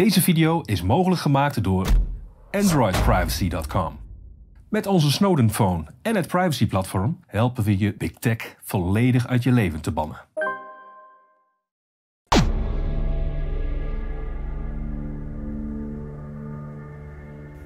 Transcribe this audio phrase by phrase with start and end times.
[0.00, 1.86] Deze video is mogelijk gemaakt door
[2.50, 3.98] AndroidPrivacy.com.
[4.68, 9.52] Met onze Snowden Phone en het privacy-platform helpen we je Big Tech volledig uit je
[9.52, 10.16] leven te bannen.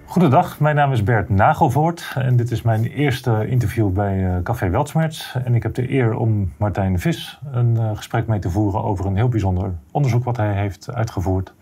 [0.05, 4.69] Goedendag, mijn naam is Bert Nagelvoort en dit is mijn eerste interview bij uh, Café
[4.71, 5.37] Weltsmerts.
[5.45, 9.07] En ik heb de eer om Martijn Vis een uh, gesprek mee te voeren over
[9.07, 11.55] een heel bijzonder onderzoek wat hij heeft uitgevoerd.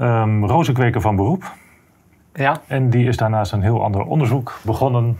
[0.00, 1.52] Um, rozenkweker van beroep.
[2.34, 2.60] Ja.
[2.66, 5.18] En die is daarnaast een heel ander onderzoek begonnen.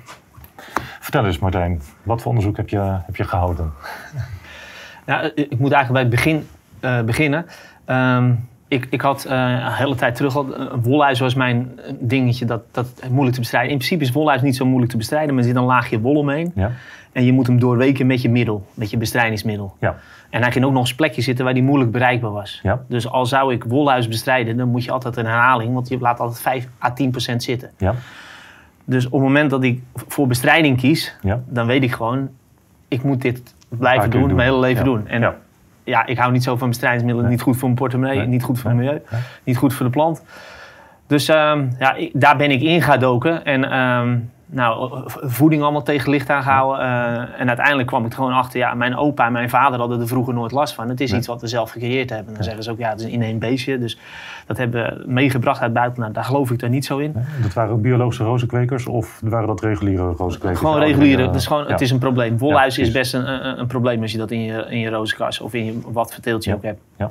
[1.01, 3.73] Vertel eens Martijn, wat voor onderzoek heb je, heb je gehouden?
[5.07, 6.47] Ja, ik moet eigenlijk bij het begin
[6.81, 7.47] uh, beginnen.
[7.87, 10.57] Um, ik, ik had uh, een hele tijd terug al.
[10.59, 13.71] Een wolluis was mijn dingetje dat, dat moeilijk te bestrijden.
[13.71, 16.17] In principe is wolluis niet zo moeilijk te bestrijden, maar er zit een laagje wol
[16.17, 16.53] omheen.
[16.55, 16.71] Ja.
[17.13, 19.77] En je moet hem doorweken met je middel, met je bestrijdingsmiddel.
[19.79, 19.97] Ja.
[20.33, 22.61] En hij ging ook nog eens plekje zitten waar die moeilijk bereikbaar was.
[22.63, 22.83] Ja.
[22.89, 26.21] Dus al zou ik wolluis bestrijden, dan moet je altijd een herhaling, want je laat
[26.21, 27.71] altijd 5 à 10 procent zitten.
[27.77, 27.95] Ja.
[28.85, 31.41] Dus op het moment dat ik voor bestrijding kies, Ja.
[31.47, 32.29] dan weet ik gewoon,
[32.89, 34.35] ik moet dit blijven doen, doen.
[34.35, 35.07] mijn hele leven doen.
[35.09, 35.35] En
[35.85, 36.07] Ja.
[36.07, 37.29] ik hou niet zo van bestrijdingsmiddelen.
[37.31, 37.37] Nee.
[37.39, 38.27] Niet goed voor mijn portemonnee, Nee.
[38.27, 38.89] niet goed voor het Nee.
[38.89, 39.21] milieu, Nee.
[39.45, 40.25] niet goed voor de plant.
[41.07, 43.45] Dus ehm, ja, ik- daar ben ik in gaan doken.
[43.45, 44.17] En ehm,
[44.55, 46.81] nou, voeding allemaal tegen licht aangehouden.
[46.85, 50.01] Eh, en uiteindelijk kwam ik er gewoon achter, ja, mijn opa en mijn vader hadden
[50.01, 50.89] er vroeger nooit last van.
[50.89, 51.19] Het is Nee.
[51.19, 52.35] iets wat we zelf gecreëerd hebben.
[52.35, 53.79] Dan zeggen ze ook, ja, het is een ineen beestje.
[53.79, 53.99] Dus
[54.47, 56.15] dat hebben we meegebracht uit buitenland.
[56.15, 57.13] Daar geloof ik er niet zo in.
[57.15, 60.59] Nee, Dat waren ook biologische rozenkwekers of waren dat reguliere rozenkwekers?
[60.61, 61.71] Gewoon reguliere, het is, gewoon, ja.
[61.71, 62.39] het is een probleem.
[62.39, 64.91] Wolluis Ja, is best een, een, een probleem als je dat in je, in je
[64.91, 66.57] rozenkast of in je, wat verteelt je Ja.
[66.57, 66.81] ook hebt.
[66.97, 67.11] Ja.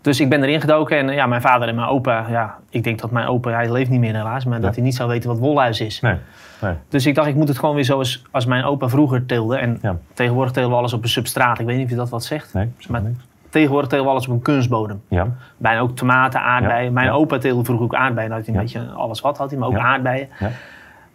[0.00, 3.00] Dus ik ben erin gedoken en ja, mijn vader en mijn opa, ja, ik denk
[3.00, 5.38] dat mijn opa, hij leeft niet meer helaas, maar dat hij niet zou weten wat
[5.38, 6.00] wolluis is.
[6.00, 6.14] Nee,
[6.60, 6.74] nee.
[6.88, 9.56] Dus ik dacht, ik moet het gewoon weer zoals als mijn opa vroeger teelde.
[9.56, 9.96] En Ja.
[10.12, 11.58] tegenwoordig telen we alles op een substraat.
[11.58, 12.54] Ik weet niet of je dat wat zegt.
[12.54, 13.18] Nee, maar niks.
[13.48, 15.02] Tegenwoordig telen we alles op een kunstbodem.
[15.08, 15.26] Ja,
[15.56, 16.92] Bijna ook tomaten, aardbeien.
[16.92, 18.28] Mijn opa teelde vroeger ook aardbeien.
[18.28, 20.28] Dan had hij een beetje alles wat had hij, maar ook aardbeien.
[20.40, 20.50] Ja.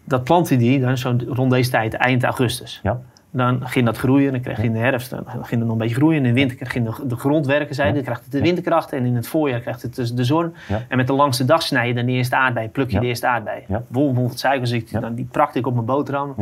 [0.03, 2.80] Dat plantte hij dan zo rond deze tijd, eind augustus.
[2.83, 2.97] ja,
[3.36, 4.32] Dan ging dat groeien.
[4.32, 6.18] Dan kreeg je in de herfst dan ging het nog een beetje groeien.
[6.18, 7.94] In de winter ging de, de grond werken, zei.
[7.94, 8.94] Dan krijgt het de winterkracht.
[8.94, 10.54] En in het voorjaar krijgt het dus de zon.
[10.68, 10.82] Ja.
[10.88, 12.70] En met de langste dag snij je dan de eerste aardbei.
[12.70, 13.64] Pluk je de eerste aardbei.
[13.68, 13.82] Ja.
[13.88, 15.00] Bijvoorbeeld suikerziekte.
[15.00, 16.36] Dan die prakte ik op mijn boterham.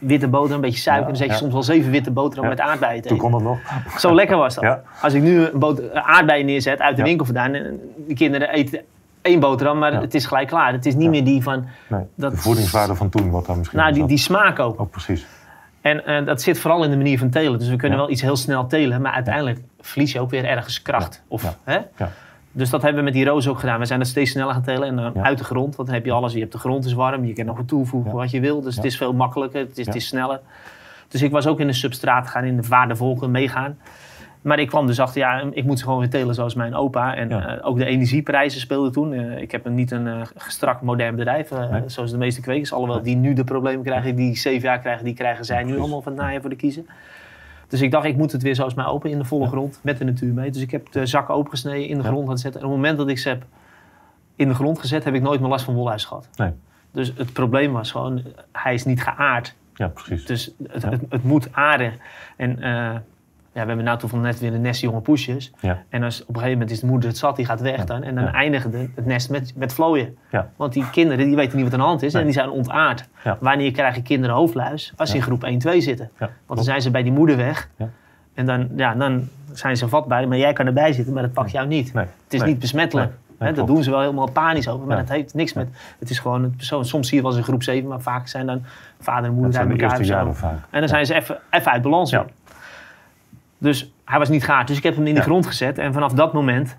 [0.00, 1.06] Witte boterham, een beetje suiker.
[1.06, 3.58] Dan zet je soms wel zeven witte boterham met aardbeien Toen kon dat nog.
[3.98, 4.78] Zo lekker was dat.
[5.02, 7.52] Als ik nu een boter, aardbeien neerzet uit de winkel vandaan.
[7.52, 8.80] De kinderen eten
[9.22, 10.00] één boterham, maar Ja.
[10.00, 10.72] het is gelijk klaar.
[10.72, 11.10] Het is niet Ja.
[11.10, 11.64] meer die van...
[11.88, 14.80] Nee, Dat- de voedingswaarde van toen, wat daar misschien Nou, die, die smaak ook.
[14.80, 15.26] Oh, precies.
[15.82, 17.58] En eh, dat zit vooral in de manier van telen.
[17.58, 18.04] Dus we kunnen Ja.
[18.04, 21.22] wel iets heel snel telen, maar uiteindelijk verlies je ook weer ergens kracht.
[21.28, 21.56] Of.
[21.64, 21.78] Hè?
[21.96, 22.10] Ja.
[22.52, 23.78] Dus dat hebben we met die roos ook gedaan.
[23.78, 25.22] We zijn dat steeds sneller gaan telen en dan Ja.
[25.22, 25.76] uit de grond.
[25.76, 26.32] Want dan heb je alles.
[26.32, 28.16] Je hebt de grond is warm, je kan nog wat toevoegen Ja.
[28.16, 28.60] wat je wil.
[28.60, 28.82] Dus Ja.
[28.82, 30.40] het is veel makkelijker, het is, het is sneller.
[31.08, 33.78] Dus ik was ook in de substraat gaan, in de vaardevolgen meegaan.
[34.42, 37.14] Maar ik kwam dus achter, ja, ik moet ze gewoon weer telen zoals mijn opa.
[37.16, 37.56] En Ja.
[37.56, 39.12] eh, ook de energieprijzen speelden toen.
[39.12, 41.82] Eh, ik heb niet een eh, strak modern bedrijf, Nee.
[41.86, 42.72] zoals de meeste kwekers.
[42.72, 46.02] Alhoewel die nu de problemen krijgen, die zeven jaar krijgen, die krijgen zij nu allemaal
[46.02, 46.86] van het najaar voor de kiezen.
[47.68, 49.48] Dus ik dacht, ik moet het weer zoals mijn opa in de volle Ja.
[49.50, 50.50] grond, met de natuur mee.
[50.50, 52.08] Dus ik heb de zakken opengesneden, in de Ja.
[52.08, 52.60] grond gaan zetten.
[52.60, 53.44] En op het moment dat ik ze heb
[54.36, 56.28] in de grond gezet, heb ik nooit meer last van wolhuis gehad.
[56.36, 56.50] Nee.
[56.90, 58.22] Dus het probleem was gewoon,
[58.52, 59.54] hij is niet geaard.
[59.74, 60.26] Ja, precies.
[60.26, 61.92] Dus het, het, het moet aarden.
[62.36, 62.58] En
[63.54, 65.52] ja, we hebben nou toevallig net weer een nest jonge poesjes.
[65.60, 65.82] Ja.
[65.88, 68.02] En als, op een gegeven moment is de moeder het zat, die gaat weg dan.
[68.02, 68.24] En dan
[68.70, 70.16] de, het nest met, met vlooien.
[70.30, 70.50] Ja.
[70.56, 72.22] Want die kinderen die weten niet wat aan de hand is Nee.
[72.22, 73.08] en die zijn ontaard.
[73.40, 74.92] Wanneer krijgen kinderen hoofdluis?
[74.96, 76.10] Als ze in groep 1, 2 zitten.
[76.18, 77.68] Want dan zijn ze bij die moeder weg.
[77.76, 77.88] Ja.
[78.34, 81.50] En dan, ja, dan zijn ze vatbaar, maar jij kan erbij zitten, maar dat pakt
[81.50, 81.92] jou niet.
[81.94, 82.04] Nee.
[82.24, 82.48] Het is Nee.
[82.48, 83.12] niet besmettelijk.
[83.38, 85.02] Hè, dat doen ze wel helemaal panisch over, maar Ja.
[85.02, 85.68] dat heeft niks met.
[85.98, 86.84] Het is gewoon een persoon.
[86.84, 88.62] Soms zie je wel eens in groep 7, maar vaak zijn dan
[89.00, 89.82] vader en moeder uit de
[90.14, 90.64] elkaar.
[90.70, 92.10] En dan zijn ze even, even uit balans.
[92.10, 92.24] Ja.
[93.62, 94.66] Dus hij was niet gaar.
[94.66, 95.26] Dus ik heb hem in de Ja.
[95.26, 95.78] grond gezet.
[95.78, 96.76] En vanaf dat moment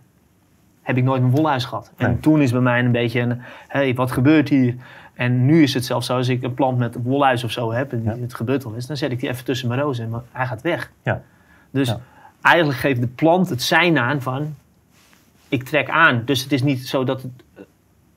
[0.82, 1.92] heb ik nooit mijn wolhuis gehad.
[1.98, 2.20] En Nee.
[2.20, 3.30] toen is bij mij een beetje een...
[3.68, 4.76] Hé, hey, wat gebeurt hier?
[5.14, 7.92] En nu is het zelfs zo, als ik een plant met wolhuis of zo heb...
[7.92, 8.18] en Ja.
[8.22, 10.10] het gebeurt al eens, dan zet ik die even tussen mijn rozen.
[10.10, 10.92] Maar hij gaat weg.
[11.04, 11.22] Ja.
[11.72, 12.00] Dus Ja.
[12.42, 14.56] eigenlijk geeft de plant het zijn aan van...
[15.50, 16.22] Ik trek aan.
[16.26, 17.22] Dus het is niet zo dat...
[17.22, 17.32] Het,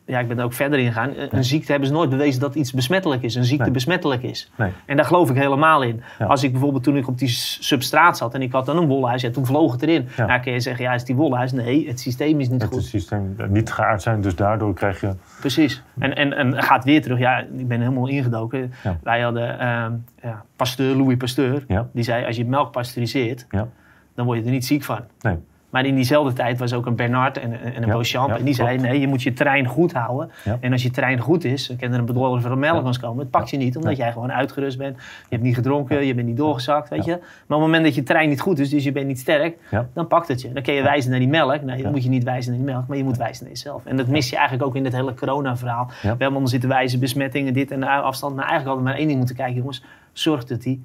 [0.06, 1.10] ja, ik ben er ook verder in gegaan.
[1.30, 3.34] Een, ziekte hebben ze nooit bewezen dat iets besmettelijk is.
[3.34, 3.72] Een ziekte Nee.
[3.72, 4.50] besmettelijk is.
[4.56, 4.72] Nee.
[4.86, 6.02] En daar geloof ik helemaal in.
[6.18, 6.26] Ja.
[6.26, 9.22] Als ik bijvoorbeeld toen ik op die substraat zat en ik had dan een wolhuis,
[9.22, 10.08] ja, toen vloog het erin.
[10.16, 10.26] Ja.
[10.26, 11.52] Nou kun je zeggen, ja, is die wolhuis?
[11.52, 12.84] Nee, het systeem is niet Het goed.
[12.84, 15.14] systeem eh, niet geaard zijn, dus daardoor krijg je...
[15.40, 15.82] Precies.
[15.98, 17.18] En, en, en gaat weer terug.
[17.18, 18.72] Ja, ik ben helemaal ingedoken.
[18.84, 18.98] Ja.
[19.02, 19.92] Wij hadden ehm,
[20.22, 21.64] ja, Pasteur, Louis Pasteur.
[21.92, 23.68] Die zei, als je melk pasteuriseert, Ja.
[24.14, 25.00] dan word je er niet ziek van.
[25.20, 25.36] Nee.
[25.76, 28.28] Maar in diezelfde tijd was ook een Bernard en, en een Ja, Beauchamp.
[28.28, 28.82] ja, en die zei, klopt.
[28.90, 30.30] nee, je moet je trein goed houden.
[30.44, 30.58] Ja.
[30.60, 33.18] En als je trein goed is, dan kan er een bedorven van melkmans komen.
[33.18, 34.96] Het pakt je niet, omdat jij gewoon uitgerust bent.
[34.96, 37.10] Je hebt niet gedronken, je bent niet doorgezakt, weet je.
[37.10, 39.56] Maar op het moment dat je trein niet goed is, dus je bent niet sterk,
[39.92, 40.52] dan pakt het je.
[40.52, 41.62] Dan kun je wijzen naar die melk.
[41.62, 43.84] Nee, dan moet je niet wijzen naar die melk, maar je moet wijzen naar jezelf.
[43.86, 45.86] En dat mis je eigenlijk ook in het hele corona-verhaal.
[45.86, 48.34] We hebben allemaal zitten wijzen, besmettingen, dit en de afstand.
[48.36, 49.84] Maar eigenlijk hadden we maar één ding moeten kijken, jongens.
[50.12, 50.84] Zorg dat, die,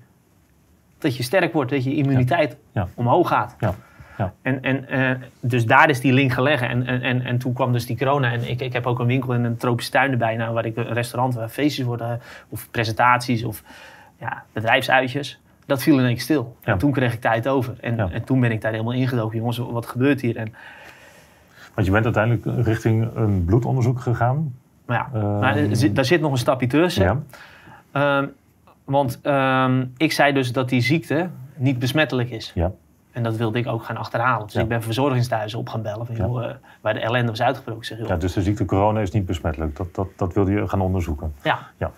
[0.97, 2.87] dat je sterk wordt, dat je immuniteit Ja.
[2.95, 3.55] omhoog gaat.
[3.59, 3.73] Ja.
[4.17, 4.33] Ja.
[4.41, 6.61] En, en, eh, dus daar is die link gelegd.
[6.63, 8.31] En, en, en, en toen kwam dus die corona.
[8.31, 10.35] En ik, ik heb ook een winkel in een tropische tuin erbij.
[10.35, 12.21] Nou, waar ik een restaurant waar feestjes worden.
[12.49, 13.63] Of presentaties of
[14.19, 15.39] ja, bedrijfsuitjes.
[15.65, 16.55] Dat viel in één keer stil.
[16.63, 16.71] Ja.
[16.71, 17.73] En toen kreeg ik tijd over.
[17.81, 18.09] En, Ja.
[18.11, 19.37] en toen ben ik daar helemaal ingedoken.
[19.37, 20.37] Jongens, wat gebeurt hier?
[20.37, 20.53] En,
[21.73, 24.53] Want je bent uiteindelijk richting een bloedonderzoek gegaan.
[24.85, 27.03] maar ja, Ehm, maar er daar zit nog een stapje tussen.
[27.03, 27.21] Ja.
[27.91, 28.27] Ehm,
[28.85, 32.51] want ehm, ik zei dus dat die ziekte niet besmettelijk is.
[32.55, 32.71] Ja.
[33.11, 34.45] En dat wilde ik ook gaan achterhalen.
[34.45, 34.61] Dus Ja.
[34.61, 36.05] ik ben verzorgingstehuizen op gaan bellen.
[36.05, 36.25] Van, Ja.
[36.25, 37.85] joh, eh, waar de ellende was uitgebroken.
[37.85, 39.75] Zeg, joh, ja, dus de ziekte corona is niet besmettelijk.
[39.75, 41.33] Dat, dat, dat wilde je gaan onderzoeken.
[41.43, 41.59] Ja.
[41.77, 41.91] Ja.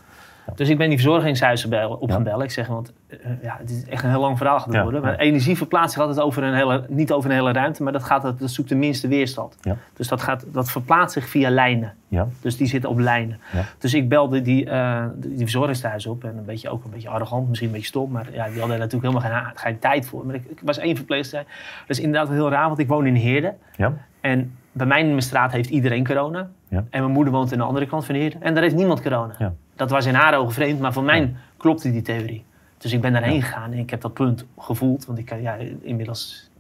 [0.56, 2.44] Dus ik ben die verzorgingshuizen gaan bellen.
[2.44, 5.02] Ik zeg, want eh, ja, het is echt een heel lang verhaal geworden.
[5.02, 5.18] Maar ja.
[5.18, 8.40] energie verplaatst zich altijd over een hele, niet over een hele ruimte, maar dat, gaat,
[8.40, 9.58] dat zoekt de minste weerstand.
[9.94, 11.94] Dus dat, gaat, dat verplaatst zich via lijnen.
[12.08, 12.28] Ja.
[12.42, 13.40] Dus die zitten op lijnen.
[13.78, 16.24] Dus ik belde die, eh die verzorgingstehuis op.
[16.24, 18.12] En een beetje, ook een beetje arrogant, misschien een beetje stom.
[18.12, 20.26] Maar ja, die hadden er natuurlijk helemaal geen, geen tijd voor.
[20.26, 21.44] Maar ik, ik was één verpleegster.
[21.80, 23.58] Dat is inderdaad heel raar, want ik woon in Heerden.
[23.76, 23.94] Ja.
[24.22, 26.50] En bij mij in mijn straat heeft iedereen corona.
[26.68, 26.84] Ja.
[26.90, 28.42] En mijn moeder woont aan de andere kant van Heerden.
[28.42, 29.34] En daar heeft niemand corona.
[29.40, 29.54] Ja.
[29.76, 32.44] Dat was in haar ogen vreemd, maar voor mij klopte die theorie.
[32.78, 35.06] Dus ik ben daarheen gegaan en ik heb dat punt gevoeld.
[35.06, 36.52] Want ik kan ja, inmiddels...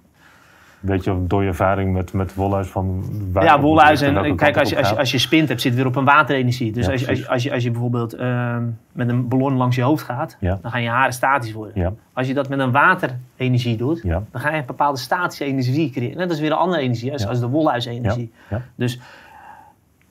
[0.80, 4.02] Weet je door je ervaring met, met Wolhuis van waar ja, Wolhuis.
[4.02, 6.06] En kijk, als je, als, je, op als je spint hebt, zit weer op een
[6.06, 6.72] waterenergie.
[6.72, 9.56] Dus Ja, als, je, als, je, als, je, als je bijvoorbeeld ehm, met een ballon
[9.56, 10.60] langs je hoofd gaat, Ja.
[10.62, 11.82] dan gaan je haren statisch worden.
[11.82, 11.94] Ja.
[12.14, 16.14] Als je dat met een waterenergie doet, dan ga je een bepaalde statische energie creëren.
[16.14, 18.32] En dat is weer een andere energie, als, als de wolhuisenergie.
[18.76, 19.00] Dus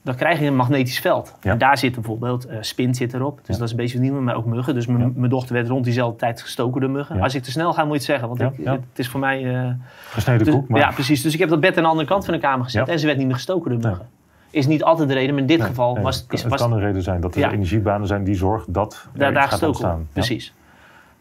[0.03, 1.35] dan krijg je een magnetisch veld.
[1.41, 1.51] Ja.
[1.51, 3.37] En daar zit bijvoorbeeld, eh spint zit erop.
[3.37, 3.53] Dus Ja.
[3.53, 4.73] dat is een beetje nieuw, maar ook muggen.
[4.73, 5.27] Dus mijn Ja.
[5.27, 7.21] dochter werd rond diezelfde tijd gestoken door muggen.
[7.21, 8.27] Als ik te snel ga, moet je het zeggen.
[8.27, 9.55] Want ik, het is voor mij...
[9.55, 9.69] eh,
[10.09, 11.21] Gesneden dus- koek, maar Ja, precies.
[11.21, 12.87] Dus ik heb dat bed aan de andere kant van de kamer gezet.
[12.89, 14.07] En ze werd niet meer gestoken door muggen.
[14.49, 16.51] Is niet altijd de reden, maar in dit Nee, geval nee, was, het, is, het
[16.51, 19.49] was kan een reden zijn dat er energiebanen zijn die zorgen dat daar, daar gaat
[19.51, 20.07] gestoken ontstaan.
[20.13, 20.53] Precies.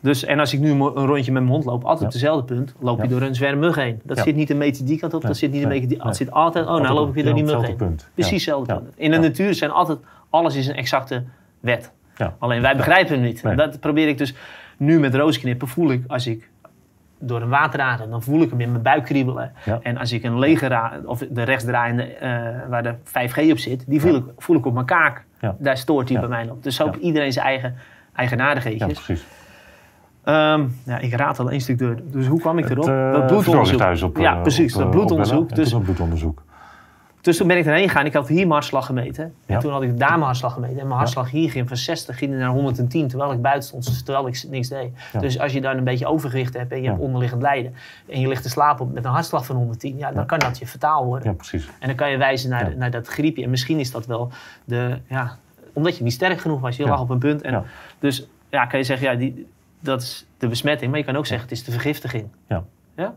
[0.03, 2.07] Dus, en als ik nu een rondje met mijn hond loop, altijd Ja.
[2.07, 3.09] op dezelfde punt, loop je Ja.
[3.09, 4.01] door een zwerm mug heen.
[4.05, 4.23] Dat Ja.
[4.23, 6.03] zit niet een meter die kant op, dat zit niet een meter die.
[6.03, 7.77] Het zit altijd, oh, nou loop op- ik weer door die ja, mug heen.
[7.77, 8.31] Precies Ja.
[8.35, 8.79] hetzelfde Ja.
[8.79, 8.93] punt.
[8.97, 9.23] In de Ja.
[9.23, 9.99] natuur zijn altijd,
[10.31, 11.25] alles is een exacte
[11.61, 11.93] wet.
[12.17, 12.35] Ja.
[12.39, 13.43] Alleen wij begrijpen hem niet.
[13.57, 14.35] Dat probeer ik dus
[14.77, 16.51] nu met roosknippen, voel ik als ik
[17.19, 19.53] door een water adem, dan voel ik hem in mijn buik kriebelen.
[19.65, 19.79] Ja.
[19.83, 22.31] En als ik een lege of de rechtsdraaiende eh,
[22.69, 24.19] waar de 5G op zit, die voel, Ja.
[24.19, 25.25] ik, voel ik op mijn kaak.
[25.41, 25.57] Ja.
[25.59, 26.27] Daar stoort hij Ja.
[26.29, 26.63] bij mij op.
[26.63, 26.91] Dus zo Ja.
[26.91, 28.93] heeft iedereen zijn eigen Ja, eigenaardigheidjes.
[29.03, 29.25] precies.
[30.23, 31.97] Ehm, ja, ik raad al één stuk door.
[32.05, 32.85] Dus hoe kwam ik erop?
[32.85, 33.43] Het, eh, dat bloedonderzoek.
[33.43, 34.75] verzorgingstehuis op, ja, eh, precies.
[34.75, 35.55] op, dat eh, bloedonderzoek.
[35.55, 36.43] Dus, toen een bloedonderzoek.
[37.21, 38.07] dus toen ben ik erheen gegaan.
[38.07, 39.35] Ik had hier mijn hartslag gemeten.
[39.47, 39.55] Ja.
[39.55, 40.79] En toen had ik daar mijn hartslag gemeten.
[40.79, 43.09] En mijn hartslag hier ging van 60 ging naar 110.
[43.09, 44.91] Terwijl ik buiten stond, terwijl ik niks deed.
[45.13, 45.21] Ja.
[45.21, 47.75] Dus als je dan een beetje overgewicht hebt en je hebt onderliggend lijden.
[48.09, 49.99] En je ligt te slapen met een hartslag van 110.
[49.99, 51.29] Ja, dan kan dat je fataal worden.
[51.29, 51.71] Ja, precies.
[51.79, 53.45] En dan kan je wijzen naar, naar dat griepje.
[53.45, 54.31] En misschien is dat wel
[54.65, 54.99] de...
[55.09, 55.37] Ja,
[55.73, 56.77] omdat je niet sterk genoeg was.
[56.77, 57.43] Je lag op een punt.
[57.43, 57.65] En.
[57.99, 59.47] Dus ja, kan je zeggen, ja, die,
[59.83, 60.91] dat is de besmetting.
[60.91, 62.29] Maar je kan ook zeggen, het is de vergiftiging.
[62.49, 62.65] Ja.
[62.97, 63.15] Ja?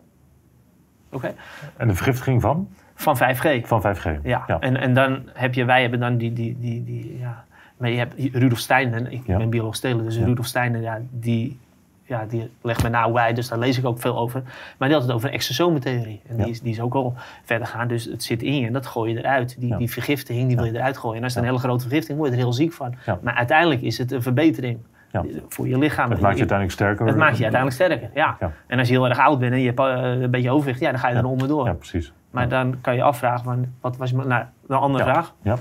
[1.11, 1.33] Oké.
[1.77, 2.69] En de vergiftiging van?
[2.95, 3.67] Van 5G.
[3.67, 4.03] Van 5G.
[4.23, 4.43] Ja.
[4.47, 4.59] Ja.
[4.59, 7.43] En, en dan heb je, wij hebben dan die, die, die, die ja.
[7.77, 9.37] Maar je hebt Rudolf Steiner, ik Ja.
[9.37, 10.17] ben bioloog stelen, dus.
[10.17, 11.59] Rudolf Steiner, ja, die,
[12.03, 14.41] ja, die legt me nou bij, dus daar lees ik ook veel over.
[14.77, 16.21] Maar die had het over een exosomentheorie.
[16.27, 17.13] En die, is, die is ook al
[17.43, 19.55] verder gaan, dus het zit in je en dat gooi je eruit.
[19.59, 21.17] Die, die vergiftiging, die wil je eruit gooien.
[21.17, 22.95] En als het een hele grote vergiftiging word je er heel ziek van.
[23.21, 24.79] Maar uiteindelijk is het een verbetering
[25.23, 25.39] Ja.
[25.49, 26.09] voor je lichaam.
[26.09, 27.05] Het maakt je uiteindelijk sterker.
[27.05, 28.37] Het maakt je uiteindelijk sterker, ja.
[28.39, 28.51] Ja.
[28.67, 30.91] En als je heel erg oud bent en je hebt eh, een beetje overwicht, ja,
[30.91, 31.65] dan ga je er onderdoor.
[31.65, 32.13] Ja, precies.
[32.31, 35.33] Maar dan kan je afvragen, van, wat was je, nou, een andere vraag.
[35.41, 35.55] Ja.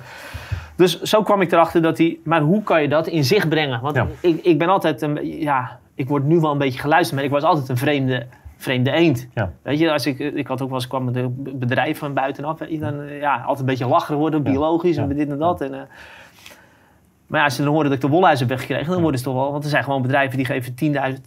[0.77, 3.81] Dus zo kwam ik erachter dat hij, maar hoe kan je dat in zicht brengen?
[3.81, 7.25] Want ik, ik ben altijd, een, ja, ik word nu wel een beetje geluisterd, maar
[7.25, 9.29] ik was altijd een vreemde, vreemde eend.
[9.35, 9.51] Ja.
[9.63, 12.59] Weet je, als ik, ik had ook wel eens, kwam met een bedrijf van buitenaf,
[12.59, 15.03] dan eh, ja, altijd een beetje lacherig worden, biologisch Ja.
[15.03, 15.61] en dit en dat.
[15.61, 15.81] En, eh,
[17.27, 19.25] maar ja, als ze dan horen dat ik de wolhuis heb weggekregen, dan worden ze
[19.25, 19.53] toch wel...
[19.53, 20.75] Want er zijn gewoon bedrijven die geven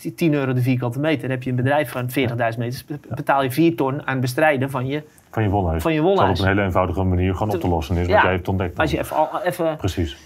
[0.07, 1.21] 10.000 10 euro de vierkante meter.
[1.21, 2.09] Dan heb je een bedrijf van
[2.53, 2.83] 40.000 meter.
[3.15, 5.81] betaal je 4 ton aan bestrijden van je, Van je wolhuis.
[5.81, 8.07] van je Dat op een hele eenvoudige manier gewoon op te lossen is.
[8.07, 8.13] Ja.
[8.13, 8.79] Wat jij hebt ontdekt.
[8.79, 10.17] Als je even, even Precies.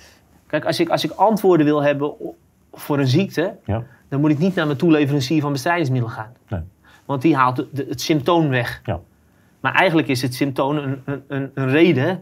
[0.48, 2.12] Kijk, als ik, als ik antwoorden wil hebben
[2.74, 3.84] voor een ziekte, Ja.
[4.10, 6.32] dan moet ik niet naar mijn toeleverancier van bestrijdingsmiddelen gaan.
[6.48, 6.60] Nee.
[7.06, 8.82] Want die haalt de- de- het symptoom weg.
[8.86, 9.00] Ja.
[9.60, 12.20] Maar eigenlijk is het symptoom een, een, een, een reden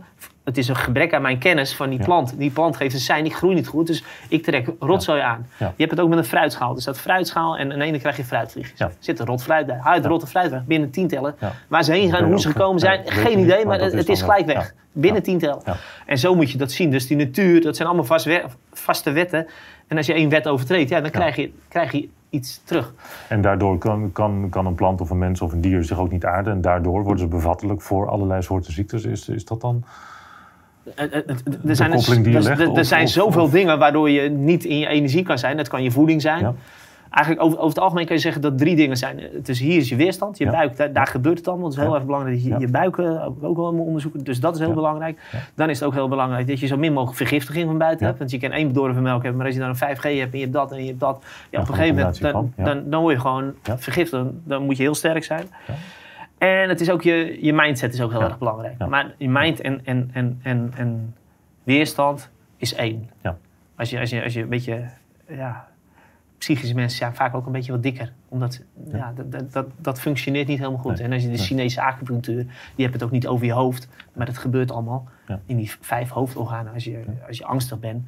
[0.49, 2.37] Het is een gebrek aan mijn kennis van die plant.
[2.37, 5.47] Die plant geeft een sein, ik groei niet goed, dus ik trek rotzooi aan.
[5.57, 6.75] Je hebt het ook met een fruitschaal.
[6.75, 8.79] Er staat fruitschaal en aan de ene krijg je fruitvliegjes.
[8.79, 9.77] Er zit een rot fruit bij.
[9.81, 11.35] Haal je de rotte fruit weg, binnen tien tellen.
[11.39, 11.51] Ja.
[11.67, 14.09] Waar ze heen Dat gaan, hoe ze gekomen zijn, dat geen idee, maar dat het,
[14.09, 14.73] is gelijk weg.
[14.91, 15.25] Binnen Ja.
[15.27, 15.61] tien tellen.
[15.65, 15.75] Ja.
[16.05, 16.91] En zo moet je dat zien.
[16.91, 19.47] Dus die natuur, dat zijn allemaal vast we- vaste wetten.
[19.87, 22.93] En als je één wet overtreedt, ja, dan krijg, je, krijg je iets terug.
[23.27, 26.11] En daardoor kan, kan, kan een plant of een mens of een dier zich ook
[26.11, 26.53] niet aarden.
[26.53, 29.03] En daardoor worden ze bevattelijk voor allerlei soorten ziektes.
[29.05, 29.83] Is, is dat dan?
[30.95, 31.13] Eh, eh,
[31.67, 31.91] Er zijn,
[32.23, 35.57] die je er- er- zijn zoveel dingen waardoor je niet in je energie kan zijn.
[35.57, 36.39] Dat kan je voeding zijn.
[36.39, 36.53] Ja.
[37.11, 39.19] Eigenlijk over, over het algemeen kan je zeggen dat drie dingen zijn.
[39.33, 40.51] Het is hier is je weerstand, je Ja.
[40.51, 41.65] buik, daar, daar gebeurt het allemaal.
[41.65, 41.95] Het is heel Ja.
[41.95, 44.23] erg belangrijk dat je je buik eh, ook, wel moet onderzoeken.
[44.23, 45.19] Dus dat is heel belangrijk.
[45.55, 48.17] Dan is het ook heel belangrijk dat je zo min mogelijk vergiftiging van buiten hebt.
[48.19, 50.37] Want je kan één bedorven melk hebben, maar als je dan een 5G hebt en
[50.37, 51.15] je hebt dat en je hebt dat.
[51.51, 54.11] Op een gegeven moment dan, dan, dan word je gewoon vergiftigd.
[54.23, 55.45] Dan, dan moet je heel sterk zijn.
[56.39, 58.25] En het is ook je, je mindset is ook heel Ja.
[58.25, 58.75] erg belangrijk.
[58.79, 58.85] Ja.
[58.85, 61.15] Maar je mind en, en, en, en, en
[61.63, 63.09] weerstand is één.
[63.21, 63.37] Ja.
[63.75, 64.83] Als, je, als, je, als je een beetje,
[65.27, 65.67] ja,
[66.37, 68.11] psychische mensen zijn vaak ook een beetje wat dikker.
[68.29, 70.95] Omdat, ja, dat, dat, dat, dat functioneert niet helemaal goed.
[70.95, 71.03] Nee.
[71.03, 71.37] En als je de.
[71.37, 72.43] Chinese acupunctuur,
[72.75, 73.87] die hebt het ook niet over je hoofd.
[74.13, 75.07] Maar het gebeurt allemaal
[75.45, 76.73] in die vijf hoofdorganen.
[76.73, 78.07] Als je, als je angstig bent,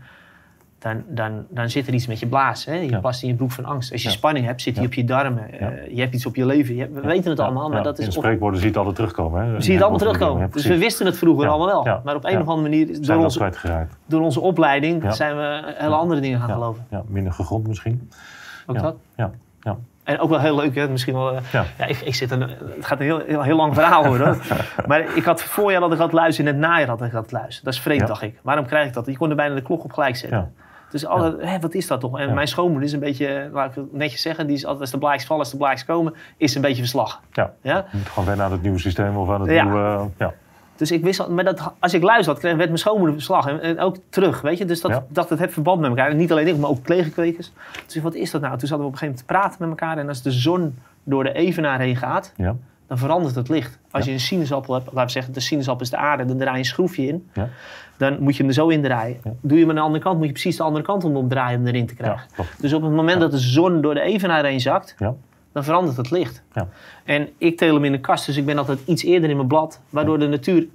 [0.82, 2.66] dan, dan, dan zit er iets met je blaas.
[2.66, 2.74] Hè?
[2.76, 3.00] Je Ja.
[3.00, 3.92] plast in je broek van angst.
[3.92, 4.14] Als je Ja.
[4.14, 4.88] spanning hebt, zit die Ja.
[4.90, 5.52] op je darmen.
[5.60, 6.76] Eh, je hebt iets op je leven.
[6.76, 8.96] Je we weten het allemaal, maar dat In is op, spreekwoorden zie je het altijd
[8.96, 9.42] terugkomen.
[9.42, 9.48] Hè?
[9.62, 10.50] zie je het allemaal terugkomen.
[10.52, 12.00] Dus we wisten het vroeger allemaal wel.
[12.04, 13.96] Maar op een of andere manier, Zijn door we onze, kwijtgeraakt.
[14.06, 16.86] door onze opleiding, zijn we hele andere dingen gaan geloven.
[16.90, 18.10] Ja, minder gegrond misschien.
[18.66, 18.96] Ook dat?
[19.16, 19.32] Ja.
[19.62, 19.78] Ja.
[20.04, 20.90] En ook wel heel leuk, hè?
[20.90, 21.36] misschien wel.
[21.36, 21.64] eh, Ja.
[21.78, 24.38] Ja, ik, ik zit een, het gaat een heel, heel, heel lang verhaal worden.
[24.88, 27.66] maar ik had voorjaar dat ik had luisteren, in het najaar had ik dat luisteren.
[27.66, 28.08] Dat is vreemd, Ja.
[28.08, 28.40] dacht ik.
[28.42, 29.06] Waarom krijg ik dat?
[29.06, 30.40] Je kon er bijna de klok op gelijk zetten.
[30.40, 30.50] Ja.
[30.92, 32.20] Dus alle, hè, wat is dat toch?
[32.20, 32.34] En Ja.
[32.34, 34.98] mijn schoonmoeder is een beetje, laat ik het netjes zeggen, die is altijd als de
[34.98, 37.22] blaadjes vallen, als de blaadjes komen, is een beetje verslag.
[37.32, 37.54] Ja.
[37.62, 37.86] Ja?
[37.92, 39.64] Je moet gewoon wennen aan het nieuwe systeem of aan het Ja.
[39.64, 40.08] nieuwe...
[40.18, 40.34] ja.
[40.76, 43.48] Dus ik wist al, maar dat, als ik luisterde, kreeg, werd mijn schoonmoeder verslag.
[43.48, 44.66] En, en ook terug, weet je.
[44.66, 46.10] Dus dat, dacht, het heeft verband met elkaar.
[46.10, 47.52] En niet alleen ik, maar ook collega-kwekers.
[47.86, 48.58] Dus wat is dat nou?
[48.58, 49.98] Toen zaten we op een gegeven moment te praten met elkaar.
[49.98, 52.56] En als de zon door de evenaar heen gaat, Ja.
[52.92, 53.80] Dan verandert het licht.
[53.92, 54.10] Als Ja.
[54.10, 56.58] je een sinaasappel hebt, laten we zeggen, de sinaasappel is de aarde, dan draai je
[56.58, 57.30] een schroefje in.
[57.34, 57.50] Ja.
[57.98, 59.18] Dan moet je hem er zo in draaien.
[59.24, 59.32] Ja.
[59.42, 61.60] Doe je hem aan de andere kant, moet je precies de andere kant om omdraaien
[61.60, 62.22] om erin te krijgen.
[62.60, 65.14] Dus op het moment dat de zon door de evenaar heen zakt, Ja.
[65.52, 66.44] dan verandert het licht.
[66.54, 66.68] Ja.
[67.04, 69.48] En ik tel hem in de kast, dus ik ben altijd iets eerder in mijn
[69.48, 70.66] blad, waardoor de natuur,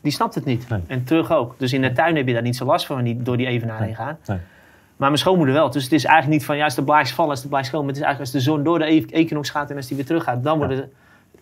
[0.00, 0.68] die snapt het niet.
[0.68, 0.80] Nee.
[0.86, 1.54] En terug ook.
[1.58, 3.82] Dus in de tuin heb je daar niet zo last van, die door die evenaar
[3.82, 4.18] heen gaan.
[4.26, 4.38] Nee.
[4.96, 5.70] Maar mijn schoonmoeder wel.
[5.70, 7.86] Dus het is eigenlijk niet van, ja, als de blaadjes vallen, als de blaadjes komen.
[7.88, 10.06] Het is eigenlijk als de zon door de e- equinox gaat en als die weer
[10.06, 10.90] terug gaat, dan, worden,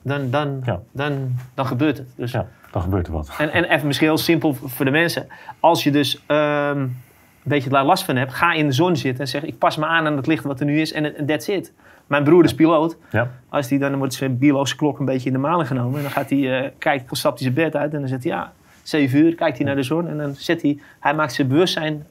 [0.03, 0.81] dan, dan, Ja.
[0.93, 2.09] dan, dan gebeurt het.
[2.17, 3.31] Dus ja, dan gebeurt er wat.
[3.39, 5.27] en, en even misschien heel simpel voor de mensen.
[5.61, 6.95] Als je dus ehm, een
[7.43, 9.87] beetje daar last van hebt, ga in de zon zitten en zeg: Ik pas me
[9.87, 11.73] aan aan het licht wat er nu is en that's it.
[12.07, 12.97] Mijn broer is piloot.
[13.11, 13.31] Ja.
[13.49, 15.97] Als die, dan wordt zijn biologische klok een beetje in de maling genomen.
[15.97, 18.33] En dan gaat hij, eh kijkt, stapt hij zijn bed uit en dan zegt hij:
[18.33, 20.09] Ja, 7 uur, kijkt hij naar de zon.
[20.09, 22.07] En dan zet hij, hij maakt zijn bewustzijn,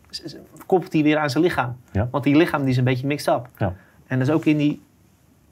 [0.65, 1.77] koppelt hij weer aan zijn lichaam.
[1.91, 2.07] Ja.
[2.11, 3.47] Want die lichaam die is een beetje mixed up.
[3.57, 3.73] Ja.
[4.07, 4.81] En dat is ook in die.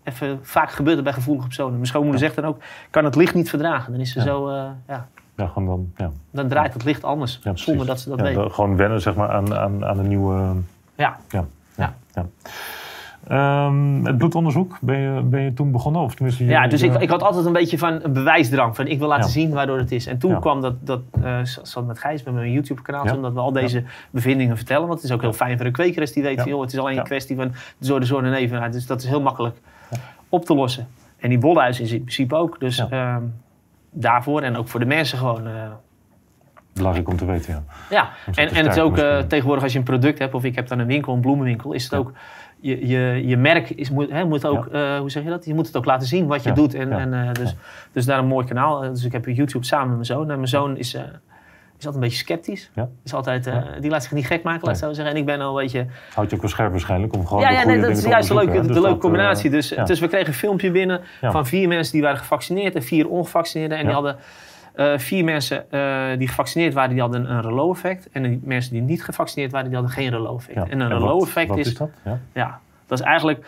[0.10, 1.74] Even, vaak gebeurt het bij gevoelige personen.
[1.74, 2.58] Mijn schoonmoeder zegt dan ook:
[2.90, 3.92] kan het licht niet verdragen.
[3.92, 5.92] Dan is ze zo, eh, ja, Ja, gewoon dan...
[6.08, 6.12] Ja.
[6.32, 7.40] dan draait het licht anders.
[7.54, 8.42] Zonder dat ze dat weten.
[8.42, 10.54] dan Gewoon wennen zeg maar, aan, aan, aan een nieuwe...
[10.96, 11.18] Ja.
[11.30, 11.46] Ja.
[11.76, 11.94] Ja.
[12.14, 12.26] ja.
[13.28, 16.02] Ehm, het bloedonderzoek, ben je, ben je toen begonnen?
[16.02, 18.76] Of tenminste, je- Ja, dus ik, je- ik had altijd een beetje van een bewijsdrang.
[18.76, 19.32] Van ik wil laten Ja.
[19.32, 20.06] zien waardoor het is.
[20.08, 20.40] En toen Ja.
[20.40, 23.16] kwam dat, dat eh, zat met Gijs, met mijn YouTube kanaal, Ja.
[23.16, 24.88] omdat we al deze bevindingen vertellen.
[24.88, 26.80] Want het is ook heel fijn voor een kweker als die weet, joh, het is
[26.80, 28.72] alleen een kwestie van door de zon en evenaar.
[28.72, 29.58] Dus dat is heel makkelijk
[30.30, 30.88] op te lossen.
[31.18, 32.60] En die bolhuis is in principe ook.
[32.60, 32.88] Dus Ja.
[32.90, 33.24] ehm,
[33.92, 35.48] daarvoor en ook voor de mensen gewoon...
[35.48, 35.54] eh,
[36.74, 37.64] Belangrijk om te weten, ja.
[37.90, 40.56] Ja, en, en het is ook eh, tegenwoordig als je een product hebt, of ik
[40.56, 41.98] heb dan een winkel, een bloemenwinkel, is het Ja.
[41.98, 42.12] ook,
[42.60, 45.46] je, je, je merk is, moet, hè, moet ook, eh, hoe zeg je dat?
[45.46, 46.74] Je moet het ook laten zien wat je doet.
[46.74, 47.56] En, en, eh, dus,
[47.92, 48.84] dus daar een mooi kanaal.
[48.84, 50.30] Eh, Dus ik heb YouTube samen met mijn zoon.
[50.30, 51.04] En mijn zoon is, eh,
[51.80, 52.72] is altijd een beetje sceptisch.
[52.76, 52.90] Ja.
[53.04, 53.80] Is altijd, eh, Ja.
[53.80, 55.14] Die laat zich niet gek maken, laat ik zo zeggen.
[55.14, 55.86] En ik ben al een beetje...
[56.14, 58.28] Houd je ook wel scherp waarschijnlijk om gewoon Ja, de ja nee, dat is juist
[58.28, 58.74] de leuke, onderzoeken, de hè.
[58.74, 59.50] leuke Dus eh, combinatie.
[59.50, 59.84] Dus, ja.
[59.84, 63.78] dus we kregen een filmpje binnen van vier mensen die waren gevaccineerd en vier ongevaccineerden.
[63.78, 64.18] En die hadden
[64.74, 68.10] eh, vier mensen eh, die gevaccineerd waren, die hadden een relot-effect.
[68.12, 70.56] En die mensen die niet gevaccineerd waren, die hadden geen relot-effect.
[70.58, 70.66] Ja.
[70.68, 71.90] En een wat- relot-effect wat is, is dat?
[72.06, 72.20] Ja.
[72.34, 73.46] ja, dat is eigenlijk,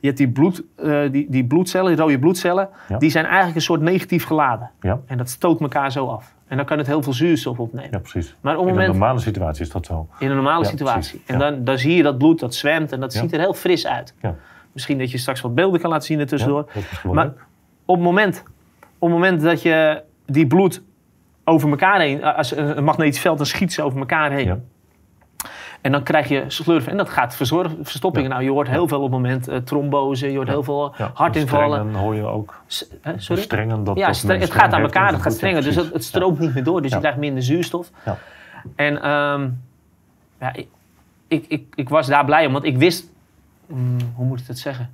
[0.00, 2.98] je hebt die, bloed, eh, die, die bloedcellen, die rode bloedcellen, Ja.
[2.98, 4.70] die zijn eigenlijk een soort negatief geladen.
[4.80, 5.00] Ja.
[5.06, 6.34] En dat stoot elkaar zo af.
[6.48, 7.90] En dan kan het heel veel zuurstof opnemen.
[7.90, 8.36] ja, precies.
[8.40, 10.08] Maar op In een moment, normale situatie is dat zo.
[10.18, 11.18] in een normale Ja, situatie.
[11.20, 11.26] precies.
[11.26, 13.86] En dan, dan zie je dat bloed, dat zwemt en dat ziet er heel fris
[13.86, 14.14] uit.
[14.20, 14.34] Ja.
[14.72, 16.70] Misschien dat je straks wat beelden kan laten zien ertussendoor.
[17.02, 17.32] Wel Maar
[17.84, 18.42] op het moment,
[18.98, 20.82] op het moment dat je die bloed
[21.44, 24.62] over elkaar heen, als een magnetisch veld, dan schiet ze over elkaar heen.
[25.80, 28.30] En dan krijg je slurven en dat gaat verstoppingen.
[28.30, 31.10] Nou, je hoort heel veel op het moment uh, trombose, je hoort heel veel Ja,
[31.14, 31.78] hartinvallen.
[31.78, 32.60] Strengen hoor je ook.
[32.66, 33.42] S- hè, sorry?
[33.42, 35.62] Strengen, dat, ja, dat het gaat aan elkaar, het gaat strenger.
[35.62, 37.90] Dus het, het stroomt niet meer door, dus je krijgt minder zuurstof.
[38.04, 38.18] Ja.
[38.76, 39.48] En ehm,
[40.40, 40.68] ja, ik,
[41.28, 43.10] ik, ik, ik was daar blij om, want ik wist...
[43.66, 44.90] mm, hoe moet ik dat zeggen?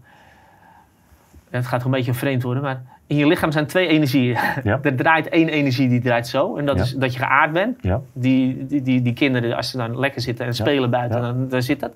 [1.50, 4.36] Het gaat een beetje vreemd worden, maar in je lichaam zijn twee energieën.
[4.64, 4.78] Ja.
[4.82, 6.82] er draait één energie die draait zo, en dat Ja.
[6.82, 7.82] is dat je geaard bent.
[7.82, 11.48] Ja, Die, die, die, die kinderen, als ze dan lekker zitten en spelen buiten, dan,
[11.48, 11.92] dan zit dat.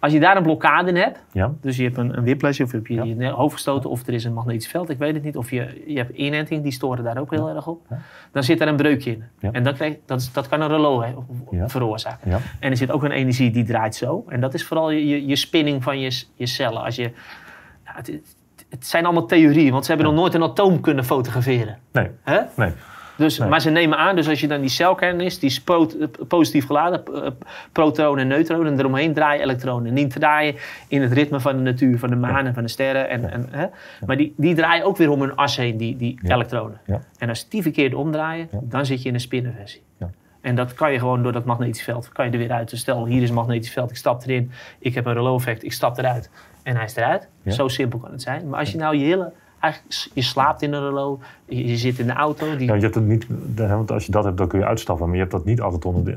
[0.00, 1.18] Als je daar een blokkade in hebt,
[1.60, 3.04] dus je hebt een, een whiplash of je Ja.
[3.04, 5.36] je hoofd gestoten of er is een magnetisch veld, ik weet het niet.
[5.36, 7.86] Of je, je hebt inenting, die storen daar ook heel erg op.
[8.32, 9.24] Dan zit er een breukje in.
[9.52, 11.14] En dat, krijg, dat, dat kan een
[11.50, 11.68] Ja.
[11.68, 12.30] veroorzaken.
[12.60, 14.24] En er zit ook een energie die draait zo.
[14.28, 16.82] En dat is vooral je, je, je spinning van je, je cellen.
[16.82, 17.10] Als je,
[17.82, 18.20] het,
[18.70, 20.14] het- zijn allemaal theorieën, want ze hebben Ja.
[20.14, 21.78] nog nooit een atoom kunnen fotograferen.
[21.92, 22.40] nee, Hè?
[22.56, 22.72] nee,
[23.16, 23.48] Dus, Nee.
[23.48, 26.66] Maar ze nemen aan, dus als je dan die celkern is, die is eh, positief
[26.66, 27.30] geladen, eh,
[27.72, 29.88] protonen en neutronen, en eromheen draaien elektronen.
[29.88, 30.54] En die draaien
[30.88, 33.08] in het ritme van de natuur, van de maan en van de sterren.
[33.08, 33.66] En, en, hè?
[34.06, 36.34] Maar die, die draaien ook weer om hun as heen, die, die Ja.
[36.34, 36.80] elektronen.
[36.86, 37.00] Ja.
[37.18, 39.82] En als die verkeerd omdraaien, dan zit je in een spinnenversie.
[40.40, 42.70] En dat kan je gewoon door dat magnetisch veld, kan je er weer uit.
[42.70, 45.72] Dus stel, hier is een magnetisch veld, ik stap erin, ik heb een relot-effect, ik
[45.72, 46.30] stap eruit
[46.62, 47.28] en hij is eruit.
[47.42, 47.52] Ja.
[47.52, 48.48] Zo simpel kan het zijn.
[48.48, 51.98] Maar als je nou je hele, eigenlijk, je slaapt in een relot, je, je zit
[51.98, 53.26] in de auto, die, Ja, je hebt het niet,
[53.56, 55.06] want als je dat hebt, dan kun je uitstappen.
[55.06, 56.14] Maar je hebt dat niet altijd onder de...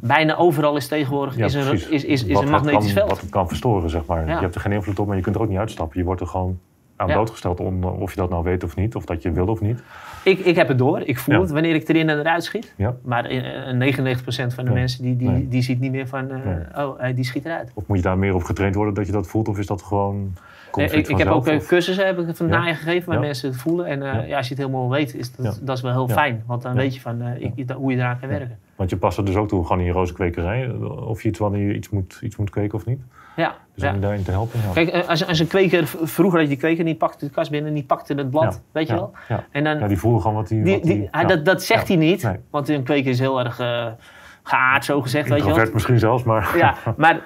[0.00, 3.08] bijna overal is tegenwoordig Ja, is een, is, is, is Wat een magnetisch kan, veld.
[3.10, 4.26] Wat het kan verstoren, zeg maar.
[4.26, 5.98] Je hebt er geen invloed op, maar je kunt er ook niet uitstappen.
[5.98, 6.58] Je wordt er gewoon
[6.96, 8.94] aan blootgesteld, on, of je dat nou weet of niet.
[8.94, 9.82] Of dat je wil of niet.
[10.26, 11.40] Ik, ik heb het door, ik voel Ja.
[11.40, 12.74] het wanneer ik erin en eruit schiet.
[12.76, 12.94] Ja.
[13.02, 14.78] Maar eh, 99% van de Nee.
[14.80, 15.48] mensen die, die, Nee.
[15.48, 16.86] die ziet niet meer van, eh, Nee.
[16.86, 17.70] oh, eh, die schiet eruit.
[17.74, 19.48] Of moet je daar meer op getraind worden dat je dat voelt?
[19.48, 20.34] Of is dat gewoon...
[20.74, 22.62] Ik, ik heb ook Of, cursussen heb ik van Ja.
[22.74, 23.86] gegeven waar mensen het voelen.
[23.86, 24.36] En Ja.
[24.36, 26.42] als je het helemaal weet, is dat, dat is wel heel fijn.
[26.46, 27.22] Want dan weet je van,
[27.54, 28.58] ik- hoe je eraan kan werken.
[28.76, 30.70] Want je past er dus ook toe, gewoon in je rozenkwekerij.
[31.06, 33.00] Of je iets wanneer je iets moet, iets moet kweken of niet.
[33.36, 33.88] Ja, Dus ja.
[33.88, 34.60] om je daarin te helpen.
[34.66, 34.72] Ja.
[34.72, 37.50] Kijk, eh, als, als een kweker, vroeger had je die kweker, die pakte de kast
[37.50, 38.60] binnen en die pakte het blad, Ja.
[38.72, 39.12] weet je wel.
[39.50, 40.62] En dan, ja, die voelen gewoon wat die...
[40.62, 42.36] die, die, hij- dat, dat zegt hij niet, Nee.
[42.50, 43.86] want een kweker is heel erg eh,
[44.42, 45.66] geaard, zo gezegd, weet je wel.
[45.72, 46.56] Misschien zelfs, maar...
[46.56, 47.20] Ja, maar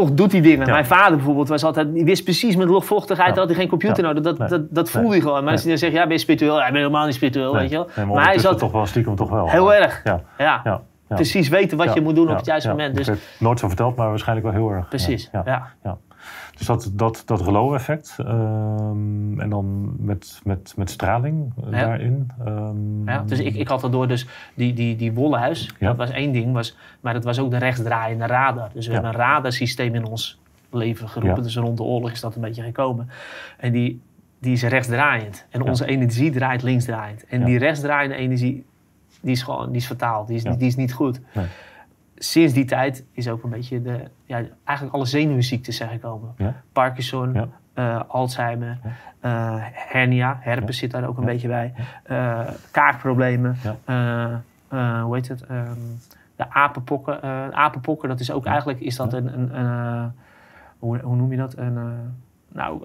[0.00, 0.66] toch doet hij dingen.
[0.66, 0.72] Ja.
[0.72, 3.40] Mijn vader bijvoorbeeld was altijd, die wist precies met luchtvochtigheid, Ja.
[3.40, 4.08] had hij geen computer Ja.
[4.08, 4.22] nodig.
[4.22, 4.48] Dat, Nee.
[4.48, 5.16] dat, dat voelde Nee.
[5.18, 5.46] hij gewoon.
[5.46, 6.56] Hij dan zegt, ja, ben je spiritueel?
[6.58, 7.60] Ja, ik ben helemaal niet spiritueel, Nee.
[7.60, 7.88] weet je wel.
[7.96, 9.48] Nee, maar, maar hij zat toch wel stiekem toch wel.
[9.50, 10.02] heel erg,
[10.38, 12.90] Ja, precies weten wat je moet doen op het juiste moment.
[12.90, 14.88] Ik Dus heb het nooit zo verteld, maar waarschijnlijk wel heel erg.
[14.88, 15.42] precies, Ja,
[15.82, 15.96] ja.
[16.58, 21.86] Dus dat, dat, dat relot-effect ehm, en dan met, met, met straling eh, Ja.
[21.86, 22.30] daarin.
[22.44, 25.86] ehm, Ja, dus ik, ik had daardoor dus die, die, die wollenhuis, Ja.
[25.86, 28.68] dat was één ding, was, maar dat was ook de rechtsdraaiende radar.
[28.72, 30.38] Dus we hebben een radarsysteem in ons
[30.70, 33.08] leven geroepen, dus rond de oorlog is dat een beetje gekomen.
[33.58, 34.00] En die,
[34.38, 37.24] die is rechtsdraaiend en onze energie draait linksdraaiend.
[37.26, 38.64] En die rechtsdraaiende energie,
[39.20, 41.20] die is gewoon die is fataal, die is, die is niet goed.
[41.34, 41.46] Nee.
[42.18, 46.34] Sinds die tijd is ook een beetje de, ja, eigenlijk alle zenuwziektes zijn gekomen.
[46.36, 46.54] Ja.
[46.72, 47.48] Parkinson, Ja.
[47.74, 48.90] eh, Alzheimer, Ja.
[49.20, 50.80] eh, hernia, herpes Ja.
[50.80, 51.28] zit daar ook een Ja.
[51.28, 54.42] beetje bij, eh, kaakproblemen, Ja.
[55.02, 55.70] hoe heet het, Ehm,
[56.36, 57.22] de apenpokken.
[57.54, 58.50] apenpokken, dat is ook Ja.
[58.50, 59.18] eigenlijk, is dat Ja.
[59.18, 60.12] een, een, een,
[60.78, 61.78] hoe, hoe noem je dat, een,
[62.48, 62.82] nou,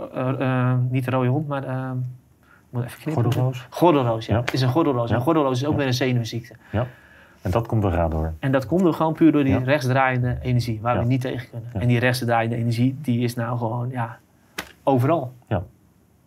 [0.89, 1.63] niet een rode hond, maar,
[2.69, 3.23] moet even knippen.
[3.23, 3.67] Gordelroos.
[3.69, 4.33] Gordelroos, ja.
[4.35, 4.39] Ja.
[4.41, 5.09] Het is een gordelroos.
[5.09, 5.15] Ja.
[5.15, 5.77] En gordelroos is ook Ja.
[5.77, 6.55] weer een zenuwziekte.
[7.41, 8.33] En dat komt door radar.
[8.39, 9.59] En dat komt er gewoon puur door die Ja.
[9.63, 11.01] rechtsdraaiende energie, waar Ja.
[11.01, 11.69] we niet tegen kunnen.
[11.73, 11.79] Ja.
[11.79, 14.17] En die rechtsdraaiende energie, die is nou gewoon, ja,
[14.83, 15.33] overal.
[15.47, 15.63] Ja.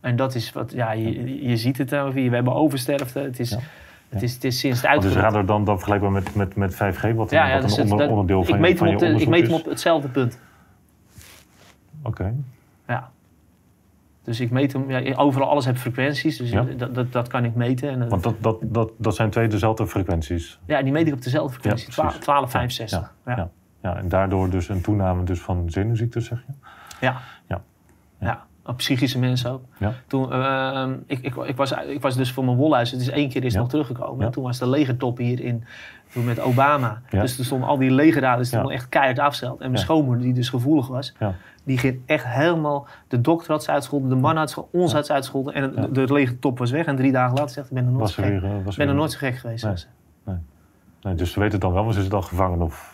[0.01, 3.19] En dat is wat, ja, je, je ziet het nou, we hebben oversterfte.
[3.19, 3.51] Het is,
[4.09, 5.21] het is, het is sinds het uitgevoerd.
[5.21, 7.99] radar dan, dan vergelijkbaar met, met, met 5G, wat, een- Ja, wat dus een onder-
[7.99, 10.09] dat- onderdeel van ik je, meet van je op, de, ik meet hem op hetzelfde
[10.09, 10.39] punt.
[12.03, 12.35] Oké.
[14.25, 16.63] Dus ik meet hem, ja, overal alles heeft frequenties, dus Ja.
[16.63, 17.89] dat, dat, dat kan ik meten.
[17.89, 20.59] En, want dat, dat, dat, dat zijn twee dezelfde frequenties.
[20.67, 22.25] ja, die meet ik op dezelfde frequentie, Ja, precies.
[22.27, 23.15] 1265.
[23.27, 23.37] Ja.
[23.37, 23.51] Ja.
[23.83, 26.53] Ja, en daardoor dus een toename dus van zenuwziektes, zeg je?
[27.01, 27.21] Ja.
[27.49, 27.63] Ja.
[28.21, 28.47] Ja.
[28.77, 29.63] Psychische mensen ook.
[29.79, 29.93] Ja.
[30.07, 33.29] Toen, ehm, ik, ik, ik, was, ik was dus voor mijn wolhuis, het is één
[33.29, 33.59] keer is Ja.
[33.59, 34.25] nog teruggekomen.
[34.25, 34.31] Ja.
[34.31, 35.65] Toen was de legertop hier in,
[36.13, 37.03] toen met Obama.
[37.11, 39.61] Dus er stonden al die legerraders, stonden echt keihard afgesteld.
[39.61, 41.15] En mijn schoonmoeder, die dus gevoelig was,
[41.65, 45.07] die ging echt helemaal, de dokter had ze uitgescholden, de man had ze, ons had
[45.07, 45.13] ze.
[45.53, 45.87] En Ja.
[45.87, 46.87] de, legertop was weg.
[46.87, 48.45] En drie dagen later zegt, ik ben er nooit, zo gek, weer...
[48.67, 49.65] eh, ben er nooit zo gek geweest.
[50.25, 50.37] Nee.
[51.03, 52.94] Nee, dus ze weten het dan wel, maar ze is dan gevangen of...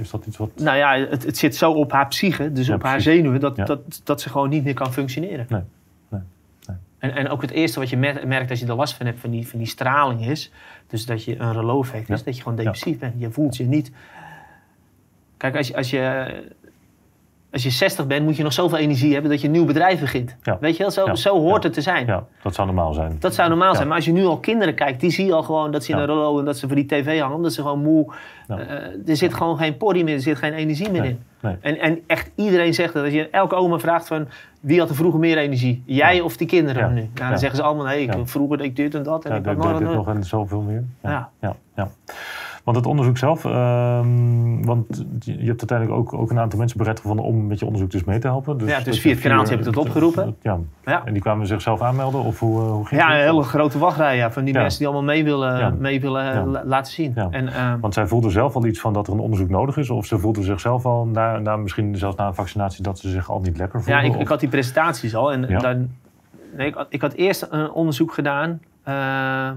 [0.00, 0.50] Is dat iets wat...
[0.56, 3.56] Nou ja, het, het zit zo op haar psyche, dus Ja, op haar zenuwen, dat,
[3.56, 3.64] Ja.
[3.64, 5.46] dat, dat ze gewoon niet meer kan functioneren.
[5.48, 5.62] Nee,
[6.08, 6.20] nee,
[6.66, 6.76] nee.
[6.98, 9.20] En, en ook het eerste wat je mer- merkt als je er last van hebt,
[9.20, 10.52] van die, van die straling is,
[10.86, 13.14] dus dat je een reloof heeft, is dat je gewoon depressief bent.
[13.18, 13.90] Je voelt je niet...
[15.36, 16.26] Kijk, als je, als je
[17.52, 20.00] Als je 60 bent, moet je nog zoveel energie hebben dat je een nieuw bedrijf
[20.00, 20.36] begint.
[20.42, 20.56] Ja.
[20.60, 21.14] Weet je wel, zo, Ja.
[21.14, 21.68] zo hoort Ja.
[21.68, 22.06] het te zijn.
[22.06, 23.16] Ja, dat zou normaal zijn.
[23.18, 23.86] Dat zou normaal zijn.
[23.86, 25.98] Maar als je nu al kinderen kijkt, die zie je al gewoon dat ze in
[25.98, 28.12] een rollo en dat ze voor die tv hangen, omdat ze gewoon moe.
[28.48, 28.58] Eh,
[29.08, 31.10] er zit gewoon geen porrie meer, er zit geen energie meer Nee.
[31.10, 31.22] in.
[31.40, 31.56] Nee.
[31.60, 33.04] En, en echt iedereen zegt dat.
[33.04, 34.28] Als je elke oma vraagt van
[34.60, 35.82] wie had er vroeger meer energie?
[35.86, 37.08] Jij of die kinderen nu?
[37.14, 39.24] Nou, dan zeggen ze allemaal nee, ik, vroeger deed ik dit en dat.
[39.24, 40.84] En ik had dit nooit- nog en zoveel meer.
[41.02, 41.30] Ja.
[41.40, 41.88] ja, ja.
[42.64, 47.00] Want het onderzoek zelf, ehm, want je hebt uiteindelijk ook, ook een aantal mensen bereid
[47.00, 48.52] gevonden om met je onderzoek dus mee te helpen.
[48.58, 50.36] Ja, dus dat je via het vier- heb ik dat opgeroepen.
[50.42, 50.58] Ja.
[50.84, 51.02] Ja.
[51.04, 53.30] En die kwamen zichzelf aanmelden of hoe, eh, hoe ging Ja, een het?
[53.30, 54.60] hele grote wachtrij ja, van die Ja.
[54.60, 55.74] mensen die allemaal mee willen, Ja.
[55.78, 56.44] mee willen eh, Ja.
[56.46, 57.12] la- laten zien.
[57.14, 57.28] Ja.
[57.30, 59.90] En, eh, Want zij voelden zelf al iets van dat er een onderzoek nodig is,
[59.90, 63.30] of ze voelden zichzelf al, na, na, misschien zelfs na een vaccinatie, dat ze zich
[63.30, 64.04] al niet lekker ja, voelden.
[64.04, 65.32] ik, of- ik had die presentaties al.
[65.32, 65.58] En Ja.
[65.58, 65.88] dan,
[66.56, 68.60] nee, ik, had, ik had eerst een onderzoek gedaan.
[68.82, 69.50] eh,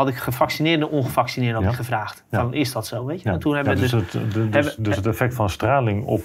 [0.00, 1.76] had ik gevaccineerden en ongevaccineerden had Ja.
[1.76, 2.24] gevraagd.
[2.30, 2.40] Ja.
[2.40, 3.04] Van, is dat zo?
[3.04, 3.28] Weet je?
[3.28, 3.34] Ja.
[3.34, 6.22] En toen hebben dus, dus, het, de- dus, hebben- dus het effect van straling op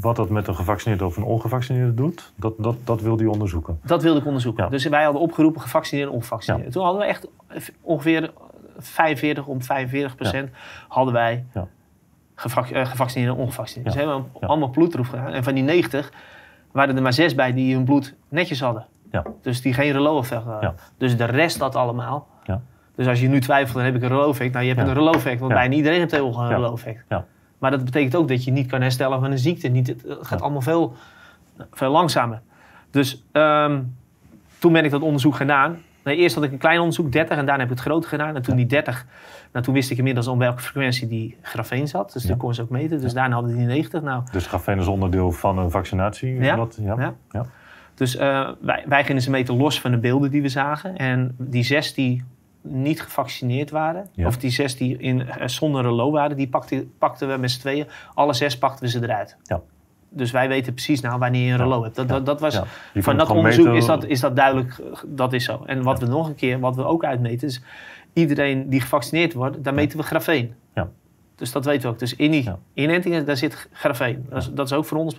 [0.00, 3.78] wat dat met een gevaccineerde of een ongevaccineerde doet, dat, dat, dat wilde je onderzoeken.
[3.84, 4.70] dat wilde ik onderzoeken.
[4.70, 6.64] Dus wij hadden opgeroepen gevaccineerd en ongevaccineerd.
[6.64, 6.70] Ja.
[6.70, 7.28] Toen hadden we echt
[7.80, 8.30] ongeveer
[8.78, 10.50] 45 om 45 procent
[10.88, 11.62] hadden wij eh,
[12.86, 13.94] gevaccineerd en ongevaccineerd.
[13.94, 14.00] Ja.
[14.00, 15.32] Dus hebben we allemaal bloedproef gedaan.
[15.32, 16.12] En van die 90
[16.72, 18.86] waren er maar zes bij die hun bloed netjes hadden.
[19.10, 19.22] Ja.
[19.42, 20.74] Dus die geen reloof-effect hadden.
[20.98, 22.26] Dus de rest had allemaal.
[22.94, 24.52] Dus als je nu twijfelt, dan heb ik een reloof-effect.
[24.52, 26.96] Nou, je hebt een reloof-effect, want bijna iedereen heeft heel een.
[27.08, 27.24] Ja.
[27.58, 29.68] Maar dat betekent ook dat je niet kan herstellen van een ziekte.
[29.68, 30.94] Niet, het gaat allemaal veel,
[31.72, 32.40] veel langzamer.
[32.90, 33.80] Dus ehm,
[34.58, 35.76] toen ben ik dat onderzoek gedaan.
[36.04, 38.36] Nee, eerst had ik een klein onderzoek, 30, en daarna heb ik het grote gedaan.
[38.36, 39.06] En toen die 30,
[39.52, 42.12] nou, toen wist ik inmiddels om welke frequentie die grafeen zat.
[42.12, 42.28] Dus Ja.
[42.28, 43.00] die kon ze ook meten.
[43.00, 44.02] Dus daarna hadden die 90.
[44.02, 46.34] Nou, Dus grafeen is onderdeel van een vaccinatie.
[46.34, 46.66] Ja.
[46.82, 47.14] Ja.
[47.30, 47.46] Ja.
[47.94, 50.96] Dus eh, wij, wij gingen ze meten los van de beelden die we zagen.
[50.96, 52.24] En die zes die
[52.68, 54.26] niet gevaccineerd waren, Ja.
[54.26, 57.60] of die zes die in, eh, zonder relo waren, die pakten, pakten we met z'n
[57.60, 57.86] tweeën.
[58.14, 59.36] Alle zes pakten we ze eruit.
[59.42, 59.60] Ja.
[60.08, 61.96] Dus wij weten precies nou wanneer je een relo hebt.
[61.96, 62.60] Dat, dat, dat was,
[62.94, 65.62] van dat onderzoek meten- is dat, is dat duidelijk, dat is zo.
[65.66, 67.62] En wat we nog een keer, wat we ook uitmeten, is
[68.12, 70.54] iedereen die gevaccineerd wordt, daar meten we grafeen.
[70.74, 70.88] Ja.
[71.36, 71.98] Dus dat weten we ook.
[71.98, 72.58] Dus in die Ja.
[72.74, 74.26] inentingen, daar zit grafeen.
[74.28, 75.16] Dat is, dat is ook voor ons.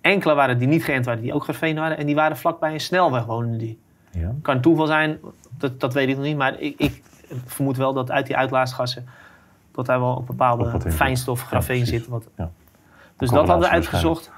[0.00, 1.98] Enkele waren die niet geënt waren, die ook grafeen waren.
[1.98, 3.78] En die waren vlakbij een snelweg wonen die.
[4.20, 4.34] Ja.
[4.42, 5.18] Kan toeval zijn,
[5.58, 6.36] dat, dat weet ik nog niet.
[6.36, 7.02] Maar ik, ik
[7.44, 9.06] vermoed wel dat uit die uitlaatgassen...
[9.72, 11.98] dat daar wel een bepaalde fijnstof, grafeen precies.
[11.98, 12.08] zit.
[12.08, 12.50] Wat, Ja.
[13.16, 14.30] Dus dat hadden we uitgezocht.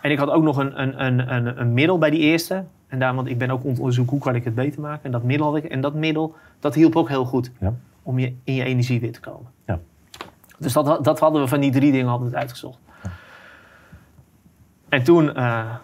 [0.00, 2.64] En ik had ook nog een, een, een, een, een middel bij die eerste.
[2.86, 5.04] En daar, want ik ben ook onderzoek hoe kan ik het beter maken.
[5.04, 5.64] En dat middel had ik.
[5.64, 7.50] En dat middel, dat hielp ook heel goed.
[7.60, 7.74] Ja.
[8.02, 9.50] Om je, in je energie weer te komen.
[9.66, 9.78] Ja.
[10.58, 12.78] Dus dat, dat hadden we van die drie dingen hadden we het uitgezocht.
[14.88, 15.74] En toen, eh,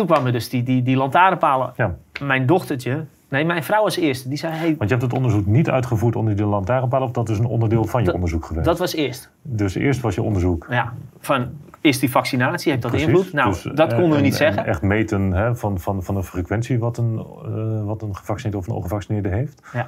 [0.00, 1.72] toen kwamen dus die, die, die lantaarnpalen.
[1.76, 1.94] Ja.
[2.22, 5.46] Mijn dochtertje, nee, mijn vrouw als eerste, die zei: hey, Want je hebt het onderzoek
[5.46, 8.64] niet uitgevoerd onder die lantaarnpaal, of dat is een onderdeel van je Dat- onderzoek geweest?
[8.66, 9.30] dat was eerst.
[9.42, 10.66] Dus eerst was je onderzoek.
[10.70, 11.48] Ja, van
[11.80, 13.08] is die vaccinatie, heeft dat Precies.
[13.08, 13.32] invloed?
[13.32, 14.66] Nou, Dus, dat eh, konden we niet en zeggen.
[14.66, 18.66] echt meten hè, van, van, van een frequentie wat een, eh, wat een gevaccineerde of
[18.68, 19.62] een ongevaccineerde heeft.
[19.72, 19.86] Ja.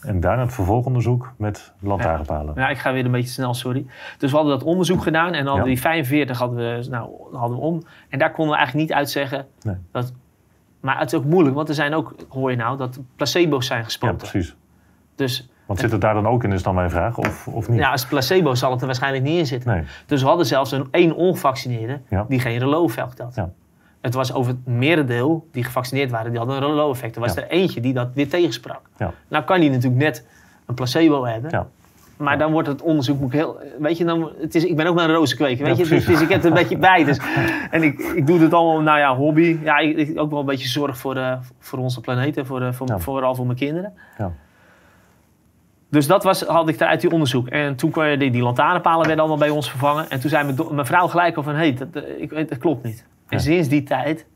[0.00, 2.54] En daarna het vervolgonderzoek met lantaarnpalen.
[2.56, 3.86] Ja, ik ga weer een beetje snel, sorry.
[4.18, 5.68] Dus we hadden dat onderzoek gedaan en hadden Ja.
[5.70, 7.82] die 45 hadden we, nou, hadden we om.
[8.08, 9.46] En daar konden we eigenlijk niet uitzeggen.
[9.62, 9.74] Nee.
[9.92, 10.12] Dat,
[10.80, 13.78] maar het is ook moeilijk, want er zijn ook, hoor je nou, dat placebo's zijn
[13.78, 14.16] Ja, gespoten.
[14.16, 14.56] precies.
[15.14, 17.78] dus Want zit het daar dan ook in, is dan mijn vraag, of, of niet?
[17.78, 19.70] ja, als placebo zal het er waarschijnlijk niet in zitten.
[19.70, 19.84] Nee.
[20.06, 22.24] Dus we hadden zelfs een één ongevaccineerde Ja.
[22.28, 23.34] die geen relo-effect had.
[23.34, 23.50] Ja.
[24.00, 27.14] Het was over het merendeel die gevaccineerd waren, die hadden een relo-effect.
[27.14, 27.42] Er was Ja.
[27.42, 28.80] er eentje die dat weer tegensprak.
[28.96, 29.12] Ja.
[29.28, 30.26] Nou kan die natuurlijk net
[30.66, 31.50] een placebo hebben.
[31.50, 31.66] Ja.
[32.16, 33.60] Maar dan wordt het onderzoek ik heel.
[33.78, 35.64] Weet je, dan, het is, ik ben ook maar een rozenkweker.
[35.64, 37.04] Weet Ja, je, dus, dus ik heb er een beetje bij.
[37.04, 37.18] Dus,
[37.70, 39.58] en ik, ik doe het allemaal, nou ja, hobby.
[39.62, 42.60] Ja, ik, ik ook wel een beetje zorg voor, de, voor onze planeet en voor,
[42.60, 42.98] de, voor, Ja.
[42.98, 43.92] vooral voor mijn kinderen.
[44.18, 44.32] Ja.
[45.90, 47.48] Dus dat was, had ik uit die onderzoek.
[47.48, 50.10] En toen kwamen die, die lantaarnpalen werden allemaal bij ons vervangen.
[50.10, 52.58] En toen zei mijn, mijn vrouw gelijk al van, hé, hey, dat, eh, ik, dat
[52.58, 53.04] klopt niet.
[53.28, 54.26] En sinds die tijd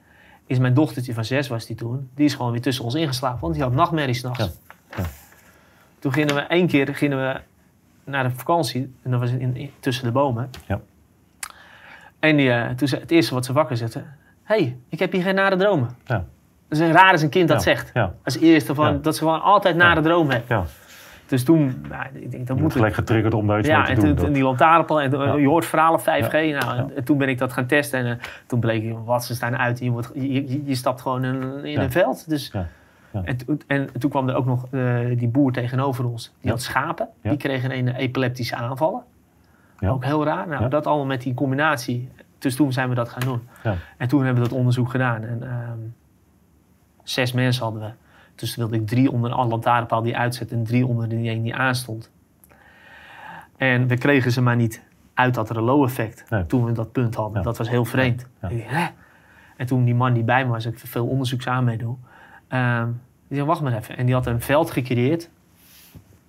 [0.47, 3.41] is mijn dochtertje van zes, was die toen, die is gewoon weer tussen ons ingeslapen.
[3.41, 4.59] Want die had nachtmerries s'nachts.
[5.99, 7.41] Toen gingen we één keer gingen we
[8.05, 8.95] naar de vakantie.
[9.03, 10.51] En dat was in, in- tussen de bomen.
[10.67, 10.81] Ja.
[12.19, 13.99] En die, eh, toen zei, het eerste wat ze wakker zette.
[14.43, 15.97] Hé, hey, ik heb hier geen nare dromen.
[16.07, 16.25] Ja.
[16.69, 17.63] Dat is raar als een kind dat Ja.
[17.63, 17.91] zegt.
[17.95, 18.15] Ja.
[18.25, 20.67] Als eerste van, dat ze gewoon altijd nare dromen hebben.
[21.33, 23.93] Dus toen, nou, ik denk, dat moet gelijk getriggerd om daar iets ja, mee te
[23.93, 24.15] en doen.
[24.15, 25.35] toen, toen die lantaarnpaal, en Ja.
[25.35, 26.33] je hoort verhalen 5G.
[26.33, 29.57] Nou, en toen ben ik dat gaan testen en eh, toen bleek, wat ze staan
[29.57, 29.79] uit.
[29.79, 32.29] Je, wordt, je, je, je stapt gewoon in, in een veld.
[32.29, 32.67] Dus, Ja.
[33.13, 33.23] Ja.
[33.25, 36.35] En, toen- en toen kwam er ook nog eh, die boer tegenover ons.
[36.41, 37.09] Die had schapen.
[37.23, 39.03] Die kregen een epileptische aanvallen.
[39.79, 39.89] Ja.
[39.89, 40.49] Ook heel raar.
[40.49, 42.09] Nou, dat allemaal met die combinatie.
[42.39, 43.41] Dus toen zijn we dat gaan doen.
[43.63, 43.75] Ja.
[43.97, 45.23] En toen hebben we dat onderzoek gedaan.
[45.23, 45.79] En ehm,
[47.03, 47.89] zes mensen hadden we.
[48.35, 51.55] Dus wilde ik drie onder een lantaarnpaal die uitzet en drie onder die een die
[51.55, 52.11] aanstond.
[53.57, 54.83] En we kregen ze maar niet
[55.15, 56.31] uit dat relais-effect.
[56.31, 56.47] Nee.
[56.47, 57.39] Toen we dat punt hadden.
[57.39, 57.43] Ja.
[57.43, 58.27] Dat was heel vreemd.
[58.49, 58.93] Ja.
[59.57, 61.97] En toen die man die bij me was, ik veel onderzoeks aan mee doe.
[62.49, 62.87] ehm,
[63.29, 63.97] die zei, wacht maar even.
[63.97, 65.31] En die had een veld gecreëerd.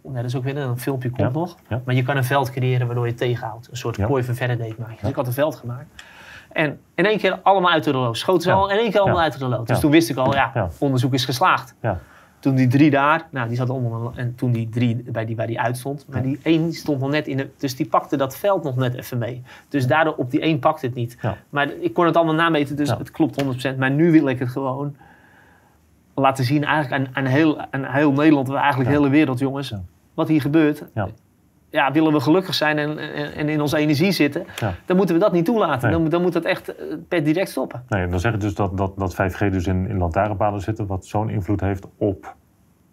[0.02, 1.58] Nee, dat is ook weer een filmpje komt nog.
[1.68, 1.82] Ja.
[1.86, 3.68] Maar je kan een veld creëren waardoor je tegenhoudt.
[3.72, 4.98] Een soort kooi van verder deed maken.
[5.00, 6.04] Dus ik had een veld gemaakt.
[6.54, 8.20] En in één keer allemaal uit de reloos.
[8.20, 8.56] Schoten ze Ja.
[8.56, 9.24] al in één keer allemaal Ja.
[9.24, 9.68] uit de reloos.
[9.68, 11.76] Dus toen wist ik al, ja, onderzoek is geslaagd.
[11.82, 12.00] Ja.
[12.40, 15.48] Toen die drie daar, nou die zat allemaal, en toen die drie bij die, waar
[15.48, 16.06] die uitstond.
[16.10, 18.94] Maar die één stond nog net in de, dus die pakte dat veld nog net
[18.96, 19.42] even mee.
[19.70, 21.18] Dus daardoor op die één pakte het niet.
[21.50, 23.78] Maar ik kon het allemaal nameten, dus het klopt 100%.
[23.78, 24.96] Maar nu wil ik het gewoon
[26.16, 29.74] laten zien eigenlijk aan, aan, heel, aan heel Nederland, eigenlijk de hele wereld jongens.
[30.14, 30.84] Wat hier gebeurt.
[31.74, 31.92] Ja.
[31.92, 34.74] Willen we gelukkig zijn en, en, en in onze energie zitten, Ja.
[34.86, 35.90] dan moeten we dat niet toelaten.
[35.90, 36.00] Nee.
[36.00, 37.84] Dan, dan moet dat echt eh, per direct stoppen.
[37.90, 41.06] Nee, dan zeg je dus dat, dat, dat 5G dus in, in lantaarnpalen zitten, wat
[41.06, 42.36] zo'n invloed heeft op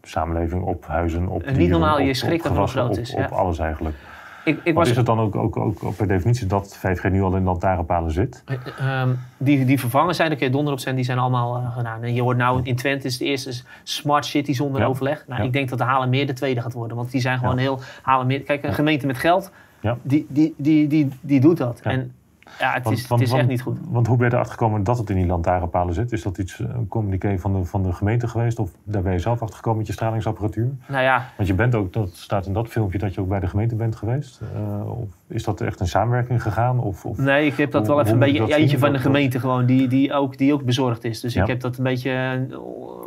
[0.01, 2.91] de samenleving, op huizen, op En niet dieren, normaal, je op- schrikt op gewassen, groot
[2.91, 3.37] op, het is, Op ja.
[3.37, 3.97] alles eigenlijk.
[4.45, 7.23] Ik, ik Want was, is het dan ook, ook, ook, per definitie dat 5G nu
[7.23, 8.45] al in lantaarnpalen zit?
[8.79, 11.77] Ehm, die, die vervangen zijn, daar kun je donder op zijn, die zijn allemaal eh,
[11.77, 12.03] gedaan.
[12.03, 14.87] En je hoort nou in Twente is de eerste smart city zonder Ja.
[14.87, 15.25] overleg.
[15.27, 15.47] Nou, Ja.
[15.47, 16.97] ik denk dat de Halenmeer de tweede gaat worden.
[16.97, 17.61] Want die zijn gewoon Ja.
[17.61, 18.41] heel Halenmeer.
[18.41, 19.51] Kijk, een gemeente met geld,
[19.81, 19.97] Ja.
[20.03, 21.81] die, die, die, die, die doet dat.
[21.81, 22.13] En
[22.61, 23.79] ja, het Want- is, want- het is echt niet goed.
[23.89, 26.13] Want hoe ben je erachter gekomen dat het in die lantaarnpalen zit?
[26.13, 28.59] Is dat iets, een communiqué van de, van de gemeente geweest?
[28.59, 30.71] Of daar ben je zelf achter gekomen met je stralingsapparatuur?
[30.89, 33.41] Nou ja, Want je bent ook, dat staat in dat filmpje dat je ook bij
[33.41, 34.41] de gemeente bent geweest.
[34.55, 36.79] Eh, of is dat echt een samenwerking gegaan?
[36.81, 38.79] Of, of nee, ik heb dat Hoe- wel even een beetje eentje zien?
[38.79, 41.21] van de dat- gemeente gewoon, die, die, ook, die ook bezorgd is.
[41.21, 41.43] Dus Ja.
[41.43, 42.11] ik heb dat een beetje
[42.51, 42.59] eh,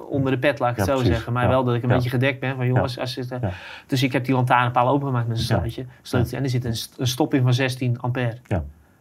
[0.10, 1.14] onder de pet, laat ik het Ja, zo precies.
[1.16, 1.34] zeggen.
[1.34, 1.50] Maar Ja.
[1.50, 1.96] wel dat ik een Ja.
[1.96, 3.50] beetje gedekt ben van jongens, als het, eh, Ja.
[3.88, 5.48] Dus ik heb die lantaarnpaal opengemaakt met een Ja.
[6.04, 6.38] sleuteltje.
[6.38, 8.38] En er zit een, een stop in van 16 ampère.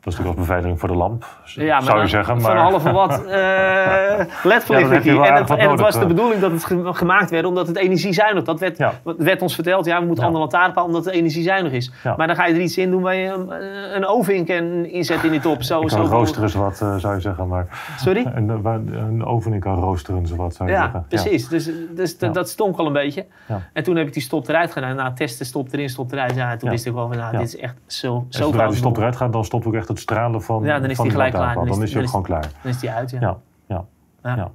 [0.03, 2.41] Dat is natuurlijk als beveiliging voor de lamp, Ja, zou je zeggen.
[2.41, 2.89] Van Maar een halve
[3.29, 5.05] eh Ja, dan ledverlichting.
[5.05, 6.07] je wel en het, wat en het nodig, was de eh.
[6.07, 8.93] bedoeling dat het ge- gemaakt werd omdat het energiezuinig Dat werd, Ja.
[9.03, 9.85] wat werd ons verteld.
[9.85, 10.31] Ja, we moeten Ja.
[10.31, 11.93] andere lantaarnpaal omdat het energiezuinig is.
[12.05, 12.15] Ja.
[12.17, 13.51] Maar dan ga je er iets in doen waar je een,
[13.97, 15.63] een oven in kan inzetten in die top.
[15.63, 17.49] Zo, kan roosteren zowat, eh, zou je zeggen.
[17.49, 17.67] Maar
[17.99, 18.27] Sorry?
[18.35, 18.75] een, eh,
[19.09, 21.05] een oven in kan roosteren zowat, zou je Ja, zeggen.
[21.09, 21.49] precies.
[21.49, 22.29] Dus, dus Ja.
[22.29, 23.27] dat stonk al een beetje.
[23.49, 23.61] Ja.
[23.73, 24.97] En toen heb ik die stop eruit gedaan.
[24.97, 26.35] Nou, testen, stop erin, stop eruit.
[26.35, 26.71] Ja, toen Ja.
[26.71, 27.39] wist ik wel van, nou, Ja.
[27.39, 29.91] dit is echt zo, En zo zodra die stop eruit gaat, dan stopt ook echt
[29.93, 31.55] het stralen van Ja, dan is van die gelijk klaar.
[31.55, 32.51] Dan Dan is hij ook gewoon klaar.
[32.63, 33.21] Dan is die uit, ja.
[33.21, 33.85] Ja, ja.
[34.23, 34.37] Ja.
[34.37, 34.51] Ja.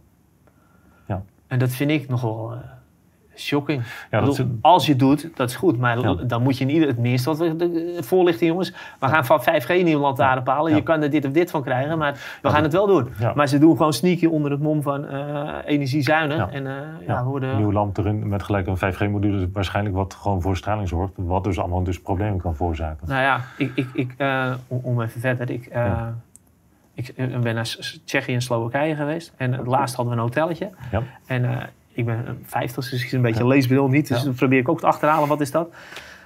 [1.05, 1.21] Ja.
[1.47, 2.57] En dat vind ik nogal eh,
[3.37, 3.81] shocking.
[3.83, 3.87] Ja,
[4.19, 5.77] Ik dat bedoel, is- Als je het doet, dat is goed.
[5.77, 6.13] Maar Ja.
[6.13, 7.53] dan moet je in ieder het minste wat
[8.05, 8.73] voorlichten, jongens.
[8.99, 10.75] We gaan van 5G nieuwe lantaarnpalen.
[10.75, 13.09] Je kan er dit of dit van krijgen, maar we gaan het wel doen.
[13.35, 16.49] Maar ze doen gewoon sneaky onder het mom van eh, energiezuinig.
[16.51, 16.73] En eh,
[17.07, 17.55] ja, worden...
[17.55, 21.13] Nieuwe lamp erin met gelijk een 5G-module, waarschijnlijk wat gewoon voor straling zorgt.
[21.15, 23.07] Wat dus allemaal dus problemen kan veroorzaken.
[23.07, 25.49] Nou ja, ik, ik, ik, eh, om, even verder.
[25.49, 25.69] Ik,
[26.93, 29.33] ik ben naar Tsjechië en Slowakije geweest.
[29.37, 30.69] En het laatst hadden we een hotelletje.
[30.91, 31.01] Ja.
[31.25, 33.49] En ik ben een 50, dus ik een beetje Ja.
[33.49, 34.07] leesbril niet.
[34.07, 35.69] Dus dan probeer ik ook te achterhalen, wat is dat?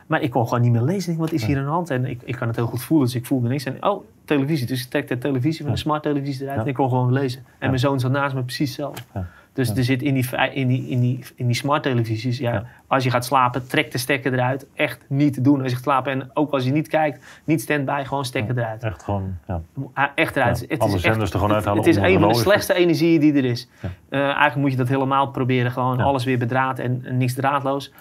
[0.07, 1.17] Maar ik kon gewoon niet meer lezen.
[1.17, 1.89] Wat is hier aan de hand?
[1.89, 3.63] En ik, ik kan het heel goed voelen, dus ik voelde niks.
[3.63, 4.67] En oh, televisie.
[4.67, 7.43] Dus ik trek de televisie van de smart televisie eruit en ik kon gewoon lezen.
[7.59, 9.05] En mijn zoon zat naast me precies zelf.
[9.53, 9.75] Dus Ja.
[9.75, 12.63] er zit in die, in, die, in, die, in die smart televisies, ja, Ja.
[12.87, 14.65] als je gaat slapen, trek de stekker eruit.
[14.73, 16.11] Echt niet te doen als je gaat slapen.
[16.11, 18.83] En ook als je niet kijkt, niet stand-by, gewoon stekker eruit.
[18.83, 19.61] Echt gewoon, ja.
[19.93, 20.65] Ah, Echt eruit.
[20.67, 22.73] Het alle is zenders echt, er gewoon uithalen Het, het is een van de slechtste
[22.73, 23.69] energieën die er is.
[23.81, 23.89] Ja.
[24.09, 25.71] Eh, eigenlijk moet je dat helemaal proberen.
[25.71, 27.91] Gewoon alles weer bedraad en, en niks draadloos.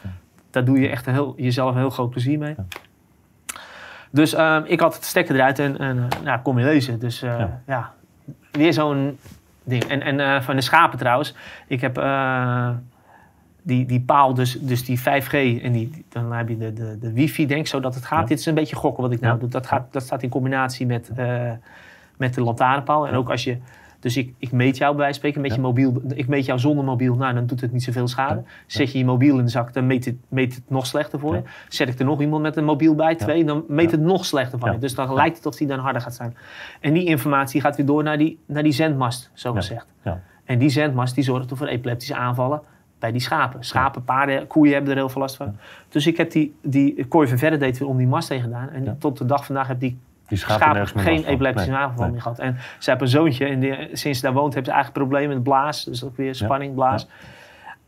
[0.51, 2.55] Daar doe je echt een heel, jezelf een heel groot plezier mee.
[4.11, 6.99] Dus ehm, ik had het stekker eruit en, en eh, nou, kom je lezen.
[6.99, 7.61] Dus eh, Ja.
[7.67, 7.93] ja.
[8.51, 9.19] weer zo'n
[9.65, 9.85] ding.
[9.85, 11.35] En, en eh, van de schapen trouwens.
[11.67, 12.71] Ik heb eh,
[13.63, 17.13] die, die paal, dus, dus die 5G en die, dan heb je de, de, de
[17.13, 18.21] wifi, denk ik, zodat het gaat.
[18.21, 18.27] Ja.
[18.27, 19.41] Dit is een beetje gokken wat ik nou Ja.
[19.41, 19.49] doe.
[19.49, 21.51] Dat, gaat, dat staat in combinatie met, eh,
[22.17, 23.07] met de lantaarnpaal.
[23.09, 23.59] En ook als je,
[24.01, 25.57] dus ik, ik meet jou bij wijze van spreken met Ja.
[25.57, 26.03] je mobiel.
[26.15, 28.35] Ik meet jou zonder mobiel, nou dan doet het niet zoveel schade.
[28.45, 28.51] Ja.
[28.67, 31.35] Zet je je mobiel in de zak, dan meet het, meet het nog slechter voor
[31.35, 31.43] je.
[31.69, 34.59] Zet ik er nog iemand met een mobiel bij, twee, dan meet het nog slechter
[34.59, 34.79] van je.
[34.79, 36.37] Dus dan lijkt het of die dan harder gaat zijn.
[36.81, 39.87] En die informatie gaat weer door naar die, naar die zendmast, zo gezegd.
[40.05, 40.21] Ja.
[40.45, 42.61] En die zendmast die zorgt voor epileptische aanvallen
[42.99, 43.65] bij die schapen.
[43.65, 45.57] Schapen, paarden, koeien hebben er heel veel last van.
[45.89, 48.69] Dus ik heb die, die kooi van verder deed weer om die mast heen gedaan.
[48.69, 49.99] En tot de dag vandaag heb die
[50.31, 52.39] Die schapen nergens geen epileptische Nee, aanval meer gehad.
[52.39, 55.35] En ze hebben een zoontje en die, sinds ze daar woont heeft ze eigenlijk problemen
[55.35, 55.85] met blaas.
[55.85, 57.09] Dus ook weer spanning, blaas.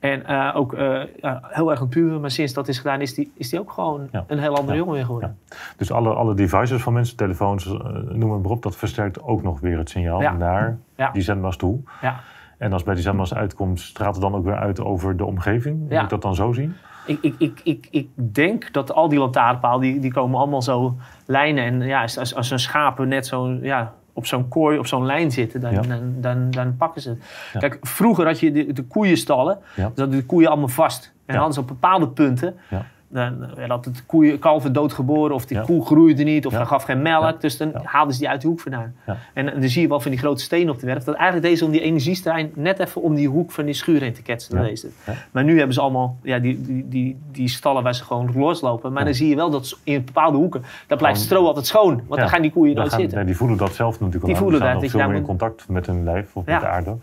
[0.01, 2.21] En eh, ook eh, ja, heel erg het puren.
[2.21, 4.25] Maar sinds dat is gedaan is die, is die ook gewoon Ja.
[4.27, 4.79] een heel andere Ja.
[4.79, 5.39] jongen weer geworden.
[5.77, 7.73] Dus alle, alle devices van mensen, telefoons, eh,
[8.09, 10.79] noem maar op, dat versterkt ook nog weer het signaal naar
[11.13, 11.81] die zendmast toe.
[12.01, 12.21] Ja.
[12.59, 15.79] En als bij die zendmast uitkomt, straalt het dan ook weer uit over de omgeving?
[15.79, 16.75] Moet ik dat dan zo zien?
[17.07, 20.97] Ik, ik, ik, ik, ik denk dat al die lantaarnpalen, die, die komen allemaal zo
[21.27, 21.65] lijnen.
[21.65, 25.07] En ja, als, als, als een schapen net zo ja, op zo'n kooi, op zo'n
[25.07, 25.81] lijn zitten, dan, Ja.
[25.81, 27.19] dan, dan, dan pakken ze het.
[27.53, 27.61] Ja.
[27.61, 29.89] Kijk, vroeger had je de, de koeienstallen, Ja.
[29.89, 31.13] dus hadden de koeien allemaal vast.
[31.27, 32.87] En ze op bepaalde punten, Ja.
[33.13, 35.63] Dan, ja, dat het koeien, kalven doodgeboren of die Ja.
[35.63, 36.65] koe groeide niet of Ja.
[36.65, 37.23] gaf geen melk.
[37.23, 37.33] Ja.
[37.33, 38.95] Dus dan haalden ze die uit de hoek vandaan.
[39.35, 41.05] En, en dan zie je wel van die grote stenen op de werf.
[41.05, 44.13] Dat eigenlijk deze om die energiestrijd net even om die hoek van die schuur heen
[44.13, 44.63] te ketsen.
[44.63, 44.89] Deze.
[45.31, 48.93] Maar nu hebben ze allemaal ja, die, die, die, die stallen waar ze gewoon loslopen.
[48.93, 52.03] Maar dan zie je wel dat in bepaalde hoeken, daar blijft stro altijd schoon.
[52.09, 53.17] Want dan gaan die koeien Daar nooit zitten.
[53.17, 54.43] nee, die voelen dat zelf natuurlijk Die al aan.
[54.51, 56.97] voelen dat, meer in contact met hun lijf of met de aarde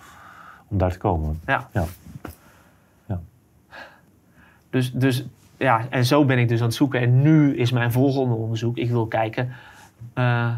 [0.67, 1.39] om daar te komen.
[1.45, 1.69] Ja.
[1.73, 1.85] Ja.
[4.69, 5.25] Dus, dus
[5.59, 7.01] ja, en zo ben ik dus aan het zoeken.
[7.01, 8.77] En nu is mijn volgende onderzoek.
[8.77, 9.49] Ik wil kijken,
[10.13, 10.51] eh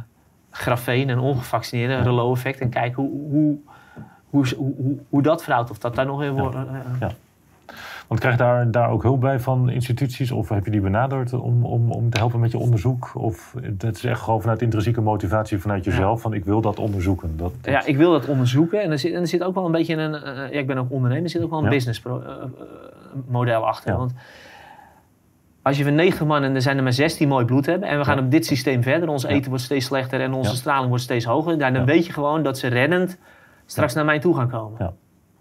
[0.52, 2.04] grafeen en ongevaccineerden, Ja.
[2.04, 2.60] Rolo-effect.
[2.60, 3.58] En kijken hoe, hoe,
[4.30, 5.70] hoe, hoe, hoe, dat verhoudt.
[5.72, 6.56] Of dat daar nog in wordt.
[6.56, 6.62] eh,
[7.00, 7.12] Ja.
[8.08, 10.32] Want krijg je daar, daar ook hulp bij van instituties?
[10.32, 13.12] Of heb je die benaderd om, om, om te helpen met je onderzoek?
[13.16, 16.22] Of het is echt gewoon vanuit intrinsieke motivatie vanuit jezelf?
[16.22, 17.38] Van ik wil dat onderzoeken.
[17.38, 18.82] Dat, dat- Ja, ik wil dat onderzoeken.
[18.82, 20.14] En er zit, en er zit ook wel een beetje een...
[20.16, 21.24] eh, ja, ik ben ook ondernemer.
[21.24, 21.72] Er zit ook wel een Ja.
[21.72, 22.50] business pro- eh, eh,
[23.28, 23.98] model achter.
[23.98, 24.14] Want
[25.62, 27.90] als je van 90 man en er zijn er maar 16 mooi bloed hebben...
[27.90, 28.24] en we gaan Ja.
[28.24, 29.10] op dit systeem verder...
[29.10, 29.30] ons Ja.
[29.30, 30.56] eten wordt steeds slechter en onze Ja.
[30.56, 31.58] straling wordt steeds hoger...
[31.58, 33.18] dan weet je gewoon dat ze reddend
[33.66, 34.76] straks naar mij toe gaan komen.
[34.80, 34.94] Ja.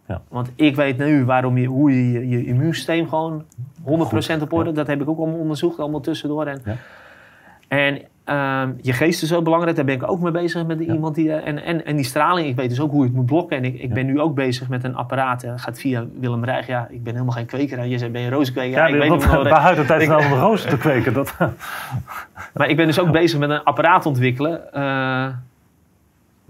[0.08, 0.22] Ja.
[0.28, 3.44] Want ik weet nu waarom je, hoe je je, je immuunsysteem gewoon
[3.84, 4.72] 100% op orde...
[4.72, 6.46] Dat heb ik ook allemaal onderzocht, allemaal tussendoor.
[6.46, 6.76] En, Ja.
[7.68, 10.92] en ehm, je geest is zo belangrijk, daar ben ik ook mee bezig met Ja.
[10.92, 11.32] iemand die.
[11.32, 13.56] eh, En, en, en die straling, ik weet dus ook hoe je het moet blokken.
[13.56, 13.94] En ik, ik Ja.
[13.94, 15.42] ben nu ook bezig met een apparaat.
[15.42, 16.66] eh, gaat via Willem Rijg.
[16.66, 17.84] Ja, ik ben helemaal geen kweker.
[17.86, 18.78] Je zei, ben je rozenkweker?
[18.78, 21.12] Ja, ik weet huid de tijd van om roos te kweken.
[21.12, 21.36] Dat,
[22.54, 24.72] Maar ik ben dus ook bezig met een apparaat ontwikkelen.
[24.72, 25.26] eh,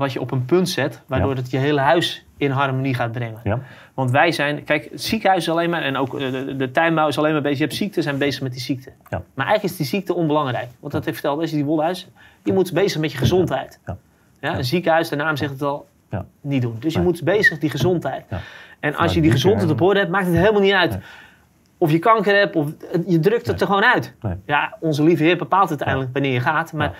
[0.00, 1.36] wat je op een punt zet, waardoor Ja.
[1.36, 3.40] het je hele huis in harmonie gaat brengen.
[3.44, 3.60] ja,
[3.94, 7.08] Want wij zijn, kijk, het ziekenhuis is alleen maar, en ook eh, de, de tuinbouw
[7.08, 7.58] is alleen maar bezig.
[7.58, 8.90] Je hebt ziekte, zijn bezig met die ziekte.
[9.08, 9.22] Ja.
[9.34, 10.68] Maar eigenlijk is die ziekte onbelangrijk.
[10.80, 12.08] Want dat heeft verteld, als je die wolhuis,
[12.44, 13.80] je moet bezig met je gezondheid.
[13.86, 14.56] Ja.
[14.56, 16.24] Een ziekenhuis, de naam zegt het al, Ja.
[16.40, 16.76] niet doen.
[16.78, 18.24] Dus je moet bezig die gezondheid.
[18.30, 18.40] Ja.
[18.80, 20.90] En als je die die gezondheid op orde hebt, maakt het helemaal niet uit.
[20.90, 21.00] Nee.
[21.78, 22.70] Of je kanker hebt, of
[23.06, 23.58] je drukt het Nee.
[23.60, 24.14] er gewoon uit.
[24.22, 24.34] Nee.
[24.46, 26.72] Ja, onze lieve Heer bepaalt uiteindelijk wanneer je gaat.
[26.72, 26.98] Maar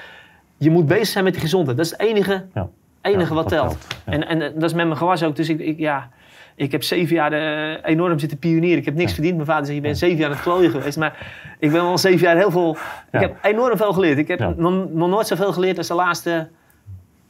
[0.56, 1.76] je moet bezig zijn met die gezondheid.
[1.76, 2.68] Dat is het enige, Ja.
[3.02, 3.76] Enige wat telt.
[4.04, 5.36] En, en eh, dat is met mijn gewas ook.
[5.36, 6.08] Dus ik, ik, ja,
[6.54, 8.78] ik heb zeven jaar eh, enorm zitten pionieren.
[8.78, 9.14] Ik heb niks Ja.
[9.14, 9.34] verdiend.
[9.34, 10.98] Mijn vader zei, je bent zeven jaar aan het klooien geweest.
[10.98, 11.26] Maar
[11.58, 12.76] ik ben wel zeven jaar heel veel...
[13.12, 13.20] Ja.
[13.20, 14.18] Ik heb enorm veel geleerd.
[14.18, 14.52] Ik heb Ja.
[14.56, 16.48] nog, nog nooit zoveel geleerd als de laatste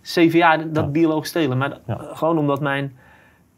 [0.00, 1.58] zeven jaar dat biologisch stelen.
[1.58, 2.96] Maar eh, gewoon omdat mijn...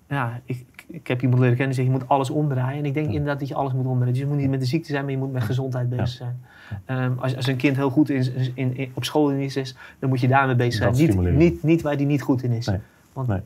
[0.09, 2.79] Ja, ik, ik heb iemand leren kennen die zegt, je moet alles omdraaien.
[2.79, 4.13] En ik denk inderdaad dat je alles moet omdraaien.
[4.13, 6.45] Dus je moet niet met de ziekte zijn, maar je moet met gezondheid bezig zijn.
[6.85, 9.77] Ehm, als, als een kind heel goed in, in, in- op school in is, is,
[9.99, 11.25] dan moet je daarmee bezig zijn.
[11.25, 12.67] Niet, niet, niet waar die niet goed in is.
[12.67, 12.79] Nee.
[13.13, 13.41] Want, Nee.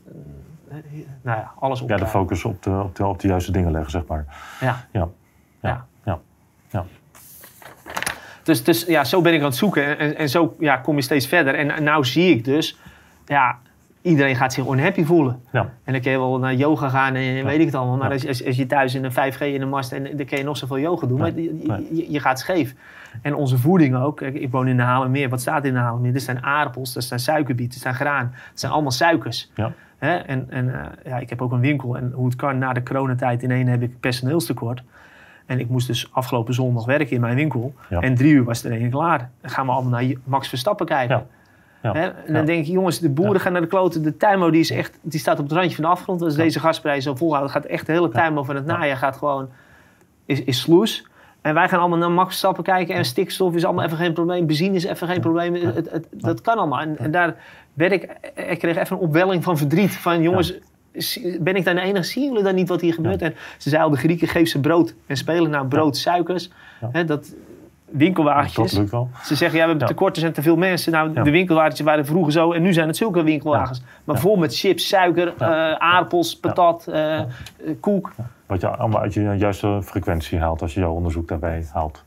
[0.69, 0.75] eh,
[1.21, 1.99] nou ja, alles ja, op.
[1.99, 4.25] de focus op de, op, de, op de juiste dingen leggen, zeg maar.
[4.61, 4.85] Ja.
[4.91, 4.99] Ja.
[5.01, 5.07] Ja.
[5.61, 5.85] Ja.
[6.05, 6.19] ja.
[6.69, 6.85] ja.
[8.43, 9.97] Dus, dus ja, zo ben ik aan het zoeken.
[9.97, 11.55] En, en zo ja, kom je steeds verder.
[11.55, 12.79] En, en nou zie ik dus,
[13.25, 13.57] ja,
[14.01, 15.41] iedereen gaat zich unhappy voelen.
[15.51, 15.69] ja.
[15.83, 17.97] En dan kun je wel naar yoga gaan en weet ik het allemaal.
[17.97, 18.13] Maar Ja.
[18.13, 20.43] als, als, als je thuis in een 5G in een mast en dan kun je
[20.43, 21.21] nog zoveel yoga doen.
[21.21, 21.31] Nee.
[21.31, 21.53] Maar je,
[21.89, 21.95] Nee.
[22.05, 22.73] je, je gaat scheef.
[23.21, 24.17] En onze voeding ook.
[24.17, 25.29] Kijk, Ik woon in de Haarlemmermeer.
[25.29, 26.15] Wat staat in de Haarlemmermeer?
[26.15, 28.31] Er zijn aardappels, er zijn suikerbieten, er zijn graan.
[28.49, 29.51] Het zijn allemaal suikers.
[29.55, 29.71] Ja.
[29.97, 30.15] Hè?
[30.15, 31.97] En, en eh, ja, ik heb ook een winkel.
[31.97, 34.83] En hoe het kan, na de coronatijd in één heb ik personeelstekort.
[35.45, 37.73] En ik moest dus afgelopen zondag werken in mijn winkel.
[37.89, 37.99] Ja.
[37.99, 39.29] En drie uur was er één klaar.
[39.41, 41.15] Dan gaan we allemaal naar Max Verstappen kijken.
[41.15, 41.25] Ja.
[41.81, 41.93] Ja.
[41.93, 42.41] En dan Ja.
[42.41, 43.39] denk ik, jongens, de boeren Ja.
[43.39, 44.03] gaan naar de kloten.
[44.03, 46.21] De tuinbouw die is echt, die staat op het randje van de afgrond.
[46.21, 49.49] Als deze gasprijs zo volhouden, gaat echt de hele tuinbouw van het najaar gaat gewoon,
[50.25, 51.07] is, is sloes.
[51.47, 52.95] En wij gaan allemaal naar Max Verstappen kijken.
[52.95, 54.45] En stikstof is allemaal even geen probleem.
[54.45, 55.53] Benzine is even geen probleem.
[55.53, 56.79] Het, het, het- dat kan allemaal.
[56.79, 57.35] En, en daar
[57.73, 58.03] werd ik,
[58.49, 59.95] ik kreeg even een opwelling van verdriet.
[59.95, 60.53] Van jongens,
[61.39, 62.03] ben ik daar de enige?
[62.03, 63.21] Zien jullie dan niet wat hier gebeurt?
[63.21, 64.93] En ze zeiden al, de Grieken geef ze brood.
[65.05, 66.51] En spelen naar brood, suikers.
[66.91, 67.35] Hè, dat
[67.85, 68.71] winkelwagentjes.
[68.71, 69.09] Dat lukt wel.
[69.23, 69.93] Ze zeggen, ja, we hebben Ja.
[69.93, 70.91] tekort, er zijn te veel mensen.
[70.91, 71.23] Nou, Ja.
[71.23, 73.81] de winkelwagentjes waren vroeger zo en nu zijn het zulke winkelwagens.
[74.03, 77.19] Maar vol met chips, suiker, eh, aardappels, patat, eh,
[77.79, 78.11] koek.
[78.47, 82.03] Wat je allemaal uit je juiste frequentie haalt als je jouw onderzoek daarbij haalt.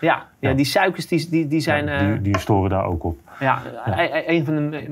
[0.00, 0.48] Ja, ja.
[0.48, 0.54] Ja.
[0.54, 1.86] die suikers die, die, die zijn...
[1.86, 3.18] Ja, eh, die, die storen daar ook op.
[3.40, 4.00] Ja, Ja.
[4.00, 4.88] e- e- een van de me-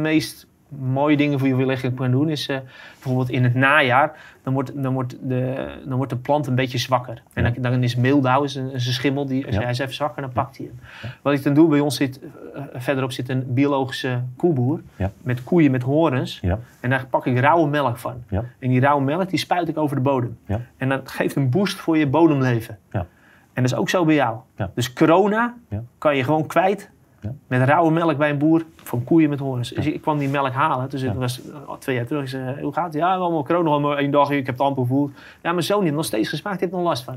[0.00, 0.46] meest
[0.78, 2.56] mooie dingen voor je lichaam kan doen is eh,
[2.92, 6.78] bijvoorbeeld in het najaar, dan wordt, dan, wordt de, dan wordt de plant een beetje
[6.78, 7.22] zwakker.
[7.32, 9.60] En dan, dan is meeldauw is een, schimmel, die, als Ja.
[9.60, 11.10] hij is even zwakker, dan pakt hij hem.
[11.22, 12.20] Wat ik dan doe, bij ons zit,
[12.54, 15.10] eh, verderop zit een biologische koeboer Ja.
[15.22, 16.38] met koeien met horens.
[16.42, 16.58] Ja.
[16.80, 18.14] En daar pak ik rauwe melk van.
[18.58, 20.38] En die rauwe melk die spuit ik over de bodem.
[20.76, 22.78] En dat geeft een boost voor je bodemleven.
[22.92, 23.06] Ja.
[23.52, 24.36] En dat is ook zo bij jou.
[24.56, 24.70] Ja.
[24.74, 25.54] Dus corona
[25.98, 27.32] kan je gewoon kwijt Ja.
[27.46, 29.68] met rauwe melk bij een boer van koeien met horens.
[29.70, 30.90] Dus ik kwam die melk halen.
[30.90, 31.14] Dus Ja.
[31.14, 32.22] was eh, twee jaar terug.
[32.22, 32.94] Ik zei, hoe gaat het?
[32.94, 34.30] Ja, allemaal corona, allemaal één dag.
[34.30, 35.12] Ik heb het amper gevoeld.
[35.42, 36.58] Ja, mijn zoon heeft nog steeds gesmaakt.
[36.58, 37.16] Die heeft nog last van.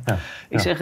[0.50, 0.78] Ik zeg,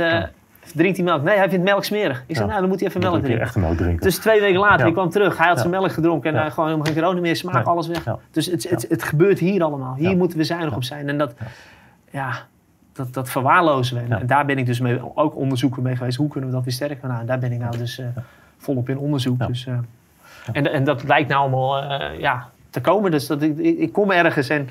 [0.75, 1.23] drinkt hij melk?
[1.23, 2.23] Nee, hij vindt melk smerig.
[2.27, 3.41] Ik zeg, nou, dan moet hij even melk drinken.
[3.41, 4.03] echt melk drinken.
[4.03, 5.37] Dus twee weken later, ik kwam terug.
[5.37, 7.35] Hij had zijn melk gedronken en hij gewoon helemaal geen corona meer.
[7.35, 8.03] Smaak, alles weg.
[8.31, 9.95] Dus het, het, het gebeurt hier allemaal.
[9.95, 11.09] Hier moeten we zuinig op zijn.
[11.09, 11.33] En dat,
[12.09, 12.31] ja,
[12.93, 14.15] dat, dat verwaarlozen we.
[14.15, 16.17] En, daar ben ik dus mee, ook onderzoeken mee geweest.
[16.17, 17.13] Hoe kunnen we dat weer sterker maken?
[17.13, 18.05] Nou, daar ben ik nou dus eh,
[18.61, 19.39] volop in onderzoek.
[19.39, 19.47] Ja.
[19.47, 19.77] Dus, eh,
[20.51, 23.11] en, en dat lijkt nou allemaal eh, ja, te komen.
[23.11, 24.69] Dus dat ik, ik, kom ergens en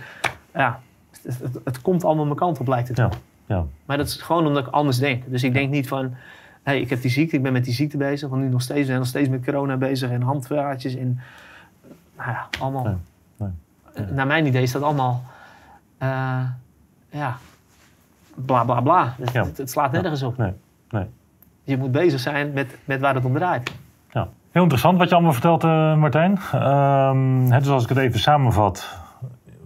[0.55, 0.81] ja,
[1.23, 2.97] het, het, het komt allemaal mijn kant op, lijkt het.
[2.97, 3.11] Ja.
[3.47, 3.65] Ja.
[3.85, 5.23] Maar dat is gewoon omdat ik anders denk.
[5.27, 6.15] Dus ik denk niet van,
[6.63, 8.29] hey, ik heb die ziekte, ik ben met die ziekte bezig.
[8.29, 11.21] Want nu nog steeds, we zijn nog steeds met corona bezig en handvaartjes en
[12.17, 12.85] nou ja, allemaal.
[12.85, 12.95] Nee,
[13.37, 13.51] nee,
[13.95, 14.07] nee.
[14.07, 15.25] Naar mijn idee is dat allemaal,
[15.99, 16.43] eh,
[17.11, 17.37] ja,
[18.35, 19.15] bla bla bla.
[19.19, 19.45] Het, Ja.
[19.45, 20.37] het, het slaat nergens op.
[20.37, 20.53] Nee,
[20.91, 21.07] nee.
[21.71, 23.73] Je moet bezig zijn met, met waar het om draait.
[24.11, 24.29] Ja.
[24.51, 26.39] Heel interessant wat je allemaal vertelt, eh, Martijn.
[26.53, 28.99] Ehm, hè, dus als ik het even samenvat.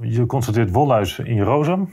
[0.01, 1.89] Je constateert wolluis in je rozen.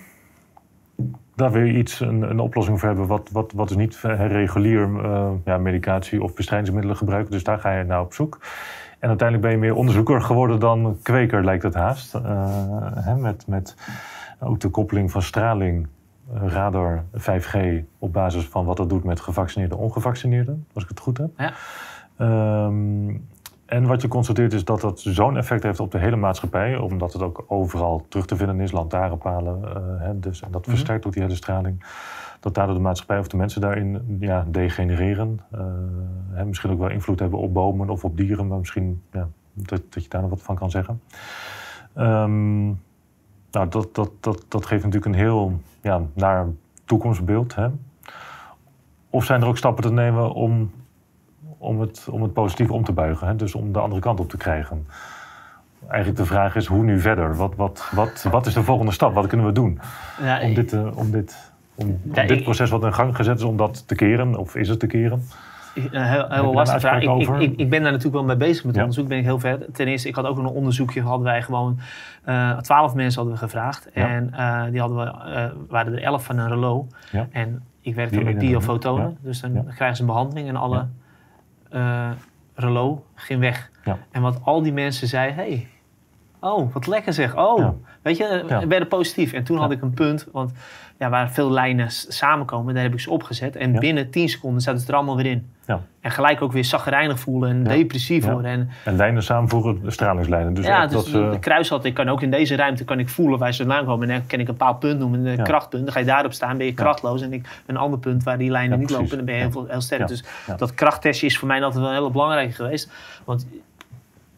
[1.35, 3.07] Daar wil je iets, een, een oplossing voor hebben.
[3.07, 7.31] Wat, wat, wat is niet eh, regulier eh, ja, medicatie of bestrijdingsmiddelen gebruiken.
[7.31, 8.39] Dus daar ga je naar op zoek.
[8.99, 12.11] En uiteindelijk ben je meer onderzoeker geworden dan kweker, lijkt het haast.
[12.95, 13.75] Hè, met, met
[14.39, 15.87] ook de koppeling van straling,
[16.33, 17.57] radar, 5G...
[17.99, 20.65] op basis van wat dat doet met gevaccineerden en ongevaccineerden.
[20.73, 21.29] Als ik het goed heb.
[21.37, 21.53] Ja.
[22.17, 23.15] Ehm,
[23.65, 27.13] en wat je constateert is dat dat zo'n effect heeft op de hele maatschappij, omdat
[27.13, 29.59] het ook overal terug te vinden is, lantaarnpalen.
[29.99, 30.69] hè, dus, en dat Mhm.
[30.69, 31.83] versterkt ook die hele straling.
[32.39, 35.39] Dat daardoor de maatschappij of de mensen daarin ja, degenereren.
[35.51, 35.59] eh,
[36.31, 39.81] hè, misschien ook wel invloed hebben op bomen of op dieren, maar misschien ja, dat,
[39.89, 41.01] dat je daar nog wat van kan zeggen.
[41.93, 42.67] Ehm,
[43.51, 46.47] nou, dat, dat, dat, dat geeft natuurlijk een heel ja, naar
[46.85, 47.55] toekomstbeeld.
[47.55, 47.67] Hè?
[49.09, 50.71] Of zijn er ook stappen te nemen om
[51.61, 53.27] om het, om het positief om te buigen.
[53.27, 53.35] Hè?
[53.35, 54.87] Dus om de andere kant op te krijgen.
[55.87, 57.35] Eigenlijk de vraag is, hoe nu verder?
[57.35, 59.13] Wat, wat, wat, wat is de volgende stap?
[59.13, 59.79] Wat kunnen we doen
[60.21, 63.37] Ja, om dit, eh, om dit, om, om Ja, dit proces wat in gang gezet
[63.37, 64.35] is, om dat te keren?
[64.35, 65.23] Of is het te keren?
[65.75, 67.01] Een heel, lastige vraag.
[67.01, 68.81] Ik, ik, ik, ben daar natuurlijk wel mee bezig met Ja.
[68.81, 69.07] onderzoek.
[69.07, 69.71] Ben ik heel ver.
[69.71, 71.01] Ten eerste, ik had ook nog een onderzoekje.
[71.01, 71.79] Hadden wij gewoon
[72.23, 73.89] eh, twaalf mensen hadden we gevraagd.
[73.93, 74.09] Ja.
[74.09, 76.87] En eh, die hadden we, eh, waren er elf van een relo.
[77.11, 77.27] Ja.
[77.31, 79.17] En ik werk Die dan met biofotonen.
[79.21, 80.87] Dus dan krijgen ze een behandeling en alle
[82.55, 83.71] relo ging weg.
[84.11, 85.67] En wat al die mensen zeiden, hey,
[86.39, 87.37] oh, wat lekker zeg.
[87.37, 87.69] Oh.
[88.01, 88.67] Weet je, eh, Ja.
[88.67, 89.33] werden positief.
[89.33, 89.61] En toen Ja.
[89.61, 90.51] had ik een punt, want
[90.99, 93.55] ja, waar veel lijnen samenkomen, daar heb ik ze opgezet.
[93.55, 93.79] En Ja.
[93.79, 95.49] binnen 10 seconden zaten ze er allemaal weer in.
[95.65, 95.81] Ja.
[96.01, 98.51] En gelijk ook weer zagrijnig voelen en depressief worden.
[98.51, 100.53] En En lijnen samenvoegen, de stralingslijnen.
[100.53, 102.99] Dus ja, dus dat ze, de kruis had, ik kan ook in deze ruimte kan
[102.99, 104.09] ik voelen waar ze vandaan komen.
[104.09, 105.43] En dan kan ik een bepaald punt noemen, een Ja.
[105.43, 105.83] krachtpunt.
[105.83, 107.21] Dan ga je daarop staan, ben je krachtloos.
[107.21, 109.03] En ik, een ander punt waar die lijnen niet precies.
[109.11, 110.07] lopen, dan ben je heel, heel sterk.
[110.07, 110.23] Dus
[110.57, 112.91] dat krachttestje is voor mij altijd wel heel belangrijk geweest.
[113.25, 113.47] Want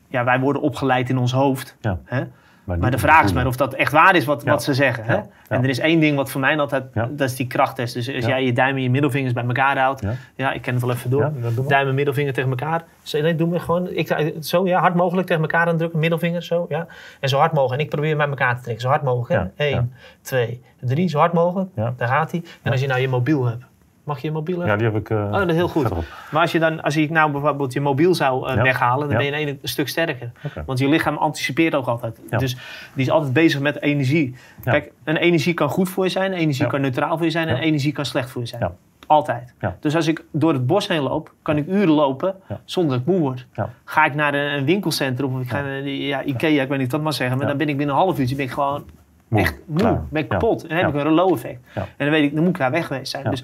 [0.07, 1.75] ja, wij worden opgeleid in ons hoofd.
[1.81, 1.99] Ja.
[2.03, 2.23] Hè?
[2.63, 4.51] Maar de vraag is maar of dat echt waar is wat, Ja.
[4.51, 5.03] wat ze zeggen.
[5.03, 5.13] Hè?
[5.13, 5.25] Ja.
[5.49, 5.55] Ja.
[5.55, 7.93] En er is één ding wat voor mij altijd, dat is die krachttest.
[7.93, 10.03] Dus als jij je duim en je middelvingers bij elkaar houdt.
[10.35, 10.51] Ja.
[10.51, 11.31] Ik ken het wel even door.
[11.67, 12.83] Duim en middelvinger tegen elkaar.
[13.03, 13.89] Zo, nee, doe me gewoon.
[13.89, 15.99] Ik, zo, ja, hard mogelijk tegen elkaar aandrukken.
[15.99, 16.87] Middelvinger, zo, ja.
[17.19, 17.79] En zo hard mogelijk.
[17.79, 18.81] En ik probeer bij elkaar te trekken.
[18.83, 19.51] Zo hard mogelijk.
[19.55, 19.65] Hè?
[19.67, 21.07] Eén, twee, drie.
[21.09, 21.69] Zo hard mogelijk.
[21.75, 22.43] Daar gaat hij.
[22.61, 23.63] En als je nou je mobiel hebt.
[24.03, 24.71] Mag je je mobiel hebben?
[24.73, 25.17] Ja, die heb ik.
[25.17, 25.89] Oh, dat is heel goed.
[26.31, 28.61] Maar als je dan, als ik nou bijvoorbeeld je mobiel zou eh, Ja.
[28.61, 29.29] weghalen, dan Ja.
[29.31, 30.31] ben je een, een stuk sterker.
[30.65, 32.19] Want je lichaam anticipeert ook altijd.
[32.29, 32.37] Ja.
[32.37, 32.53] Dus
[32.93, 34.35] die is altijd bezig met energie.
[34.63, 37.57] Kijk, een energie kan goed voor je zijn, energie kan neutraal voor je zijn en
[37.57, 38.71] energie kan slecht voor je zijn.
[39.07, 39.53] Altijd.
[39.59, 39.77] Ja.
[39.79, 42.35] Dus als ik door het bos heen loop, kan ik uren lopen
[42.65, 43.45] zonder dat ik moe word.
[43.85, 46.91] Ga ik naar een, een winkelcentrum of ik ga naar ja, Ikea, ik weet niet
[46.91, 48.85] dat mag zeggen, maar dan ben ik binnen een half uurtje ben ik gewoon
[49.27, 49.39] Moe.
[49.41, 49.77] echt moe.
[49.77, 50.01] Klaar.
[50.09, 50.61] Ben ik kapot.
[50.61, 51.59] En dan heb ik een relo-effect.
[51.75, 51.81] Ja.
[51.81, 53.29] En dan weet ik, dan moet ik daar weg geweest zijn.
[53.29, 53.43] Dus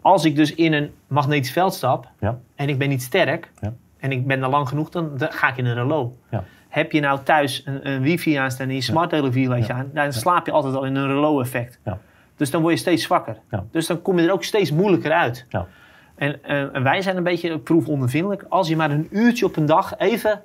[0.00, 2.38] als ik dus in een magnetisch veld stap Ja.
[2.54, 3.72] en ik ben niet sterk Ja.
[3.98, 6.16] en ik ben er lang genoeg, dan, dan ga ik in een relo.
[6.30, 6.44] Ja.
[6.68, 9.78] Heb je nou thuis een, een wifi aanstaan en je smart televisie laat je Ja.
[9.78, 11.78] aan, dan slaap je altijd al in een relo-effect.
[11.84, 11.98] Ja.
[12.36, 13.36] Dus dan word je steeds zwakker.
[13.70, 15.46] Dus dan kom je er ook steeds moeilijker uit.
[15.48, 15.66] Ja.
[16.14, 18.44] En, eh, en wij zijn een beetje proefondervindelijk.
[18.48, 20.42] Als je maar een uurtje op een dag even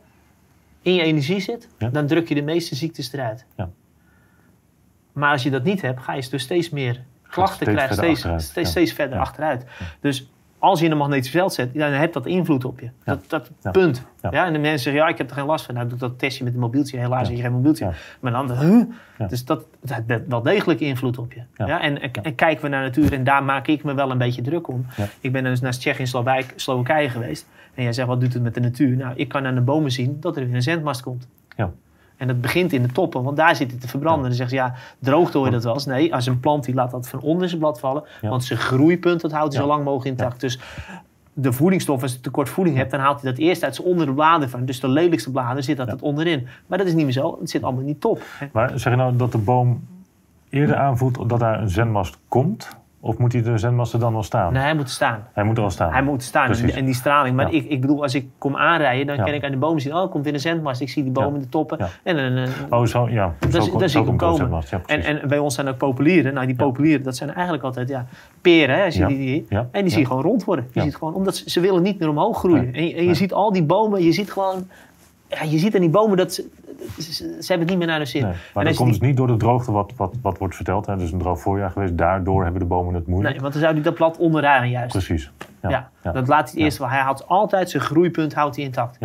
[0.82, 3.46] in je energie zit, dan druk je de meeste ziektes eruit.
[3.56, 3.70] Ja.
[5.14, 7.04] Maar als je dat niet hebt, ga je dus steeds meer
[7.44, 8.42] klachten verder steeds, achteruit.
[8.42, 8.72] steeds, Ja.
[8.72, 9.22] steeds verder Ja.
[9.22, 9.66] achteruit.
[10.00, 10.30] Dus
[10.60, 12.90] als je in een magnetisch veld zet, dan heeft dat invloed op je.
[13.04, 13.72] Dat, dat Ja.
[13.72, 14.06] punt.
[14.22, 14.30] Ja.
[14.32, 14.46] Ja.
[14.46, 15.76] en de mensen zeggen, ja, ik heb er geen last van.
[15.76, 16.98] Nou, doe dat testje met een mobieltje.
[16.98, 17.28] Helaas Ja.
[17.28, 17.86] heb je geen mobieltje.
[17.86, 17.92] Ja.
[18.20, 18.84] Maar dan, huh?
[19.18, 19.28] Ja.
[19.28, 21.42] Dus dat, dat heeft wel degelijk invloed op je.
[21.56, 21.68] Ja.
[21.68, 21.82] Ja.
[21.82, 24.42] En, en, en kijken we naar natuur, en daar maak ik me wel een beetje
[24.42, 24.86] druk om.
[24.98, 25.06] Ja.
[25.20, 27.48] Ik ben dus naar Tsjechië en Slowijk- Slowakije geweest.
[27.74, 28.96] En jij zegt, wat doet het met de natuur?
[28.98, 31.28] Nou, ik kan aan de bomen zien dat er weer een zendmast komt.
[31.58, 31.72] Ja.
[32.18, 34.22] En dat begint in de toppen, want daar zit het te verbranden.
[34.22, 34.28] Ja.
[34.28, 35.86] Dan zeggen ze, ja, droogte hoor je dat wel eens.
[35.86, 38.04] Nee, als een plant die laat dat van onder zijn blad vallen.
[38.22, 38.30] Ja.
[38.30, 40.40] Want zijn groeipunt, dat houdt hij zo lang mogelijk intact.
[40.40, 40.60] Dus
[41.34, 44.06] de voedingsstof, als je tekort voeding hebt, dan haalt hij dat eerst uit zijn onder
[44.06, 44.66] de bladeren van.
[44.66, 46.48] Dus de lelijkste bladeren zit dat het onderin.
[46.68, 47.38] Maar dat is niet meer zo.
[47.40, 48.22] Het zit allemaal die top.
[48.40, 48.48] hè.
[48.52, 49.88] Maar zeg je nou dat de boom
[50.50, 52.70] eerder aanvoelt dat daar een zendmast komt?
[53.06, 54.54] Of moet hij de zendmasten dan al staan?
[54.54, 55.28] Nee, hij moet staan.
[55.34, 55.92] Hij moet er al staan.
[55.92, 56.74] Hij moet staan en, Precies.
[56.76, 57.36] en die straling.
[57.36, 57.58] Maar Ja.
[57.58, 59.24] ik, ik bedoel, als ik kom aanrijden, dan Ja.
[59.24, 59.96] kan ik aan de bomen zien.
[59.96, 60.82] Oh, komt weer een zendmast.
[60.82, 61.36] Ik zie die bomen Ja.
[61.36, 61.78] in de toppen.
[61.80, 63.34] En, en, en, Oh, zo, ja.
[63.52, 64.64] zo, zie- daar ik hem komen.
[64.86, 66.34] en, en bij ons zijn ook populieren.
[66.34, 68.06] Nou, die populieren, dat zijn eigenlijk altijd ja,
[68.42, 68.76] peren.
[68.76, 69.08] Hè, als je Ja.
[69.08, 69.46] die, die-.
[69.72, 70.68] En die zie je gewoon rond worden.
[70.72, 72.64] Je ziet gewoon, omdat ze, ze willen niet meer omhoog groeien.
[72.64, 72.74] Nee.
[72.74, 74.68] En, je- en je ziet al die bomen, je ziet gewoon...
[75.30, 76.50] Ja, je ziet aan die bomen dat ze,
[77.00, 78.22] ze, hebben het niet meer naar de zin.
[78.22, 80.38] Nee, En maar dat als je komt dus niet door de droogte wat, wat, wat
[80.38, 80.86] wordt verteld.
[80.86, 80.98] Hè.
[80.98, 81.98] Dus een droog voorjaar geweest.
[81.98, 83.34] Daardoor hebben de bomen het moeilijk.
[83.34, 84.92] Nee, want dan zou hij dat blad onderaan juist.
[84.92, 85.32] Precies.
[85.62, 85.70] Ja.
[85.70, 86.12] Ja, ja.
[86.12, 86.90] dat laat hij eerst wel.
[86.90, 88.98] Hij houdt altijd zijn groeipunt houdt hij intact.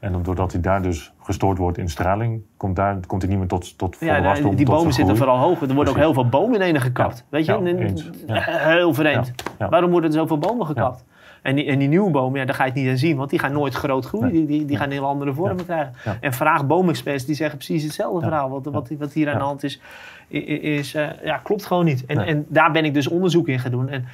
[0.00, 3.40] En dan doordat hij daar dus gestoord wordt in straling, komt, daar, komt hij niet
[3.40, 5.60] meer tot, tot volle Ja, die bomen zitten vooral hoog.
[5.60, 7.16] Er worden ook heel veel bomen in ene gekapt.
[7.16, 7.24] Ja.
[7.28, 7.52] Weet je?
[7.52, 7.98] Ja, En-.
[8.26, 8.42] Ja.
[8.46, 9.26] Heel vreemd.
[9.26, 9.44] Ja.
[9.58, 9.68] Ja.
[9.68, 11.04] Waarom worden er zoveel bomen gekapt?
[11.42, 13.30] En, die, en die nieuwe bomen, ja, daar ga je het niet aan zien, want
[13.30, 14.32] die gaan nooit groot groeien.
[14.32, 15.94] Die, die, die gaan heel andere vormen krijgen.
[16.20, 18.50] En vraag boomexperts, die zeggen precies hetzelfde verhaal.
[18.50, 19.80] Wat, wat, wat hier aan de hand is,
[20.28, 22.06] is eh, ja, klopt gewoon niet.
[22.06, 22.26] En, Nee.
[22.26, 23.88] en daar ben ik dus onderzoek in gaan doen.
[23.88, 24.04] En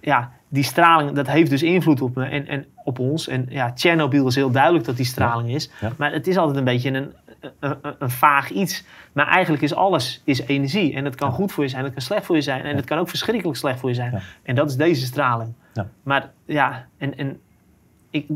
[0.00, 3.28] ja, die straling, dat heeft dus invloed op me en, en op ons.
[3.28, 5.70] En ja, Tsjernobyl is heel duidelijk dat die straling is.
[5.96, 7.12] Maar het is altijd een beetje een,
[7.98, 8.84] een, vaag iets.
[9.12, 10.94] Maar eigenlijk is alles is energie.
[10.94, 12.62] En het kan goed voor je zijn, het kan slecht voor je zijn.
[12.64, 14.10] En het kan ook verschrikkelijk slecht voor je zijn.
[14.10, 14.20] Ja.
[14.42, 15.52] En dat is deze straling.
[15.76, 15.86] Ja.
[16.02, 17.40] Maar ja, en, en
[18.10, 18.28] ik,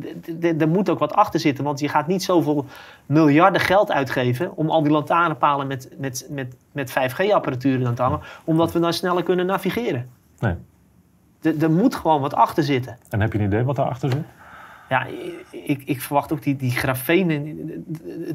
[0.61, 1.65] er moet ook wat achter zitten.
[1.65, 2.65] Want je gaat niet zoveel
[3.07, 4.57] miljarden geld uitgeven...
[4.57, 8.21] om al die lantaarnpalen met, met, met, met 5G-apparatuur aan te hangen...
[8.45, 10.11] omdat we dan sneller kunnen navigeren.
[10.39, 10.55] Nee.
[11.43, 12.99] Er- Er moet gewoon wat achter zitten.
[13.09, 14.23] En heb je een idee wat daarachter zit?
[14.89, 15.07] Ja,
[15.51, 17.47] ik, ik verwacht ook die, die grafenen.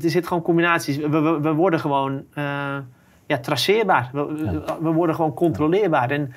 [0.03, 0.97] Er zit gewoon combinaties.
[0.97, 2.77] We, we, we worden gewoon eh,
[3.25, 4.09] ja, traceerbaar.
[4.13, 6.11] We, we worden gewoon controleerbaar.
[6.11, 6.33] En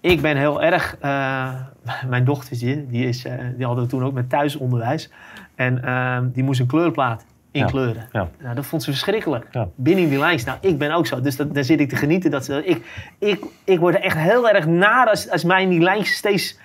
[0.00, 0.96] ik ben heel erg...
[1.00, 1.48] eh,
[2.08, 5.10] mijn dochtertje, die, is, eh, die hadden we toen ook met thuisonderwijs.
[5.54, 8.08] En ehm, die moest een kleurplaat inkleuren.
[8.12, 8.28] Ja.
[8.42, 9.46] Nou, dat vond ze verschrikkelijk.
[9.52, 9.68] Ja.
[9.74, 10.44] Binnen die lijns.
[10.44, 11.20] Nou, ik ben ook zo.
[11.20, 12.30] Dus dat, daar zit ik te genieten.
[12.30, 12.84] Dat ze, ik,
[13.18, 16.58] ik, ik word er echt heel erg naar als, als mij in die lijntjes steeds...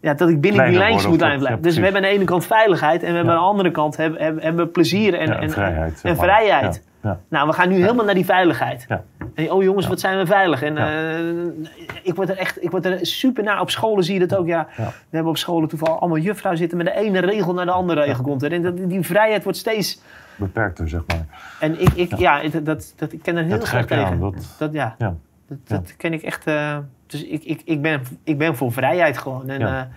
[0.00, 1.62] Ja, dat ik binnen die lijntjes moet blijven.
[1.62, 3.96] dus we hebben aan de ene kant veiligheid en we hebben aan de andere kant
[3.96, 6.24] hebben, hebben, plezier en, en, en vrijheid, en zeg maar.
[6.24, 6.82] vrijheid.
[7.02, 7.20] Ja.
[7.28, 8.84] Nou, we gaan nu helemaal naar die veiligheid.
[8.88, 9.04] Ja.
[9.34, 10.62] En, oh jongens, wat zijn we veilig.
[10.62, 11.68] En eh,
[12.02, 13.60] ik word er echt ik word er super naar.
[13.60, 14.46] Op scholen zie je dat ook.
[14.46, 14.68] Ja.
[14.76, 18.02] We hebben op scholen toevallig allemaal juffrouwen zitten met de ene regel naar de andere
[18.02, 18.42] regel komt.
[18.42, 18.52] er.
[18.52, 20.00] En dat, die vrijheid wordt steeds...
[20.36, 21.26] Beperkter, zeg maar.
[21.60, 22.48] En ik, ik, ja.
[22.48, 24.04] dat, dat, dat, ik ken er heel je tegen.
[24.04, 24.20] aan.
[24.20, 26.46] Dat, Dat, ja, dat, dat ken ik echt.
[26.46, 29.48] eh, dus ik, ik, ik, ben, ik ben voor vrijheid gewoon.
[29.48, 29.88] En, Ja.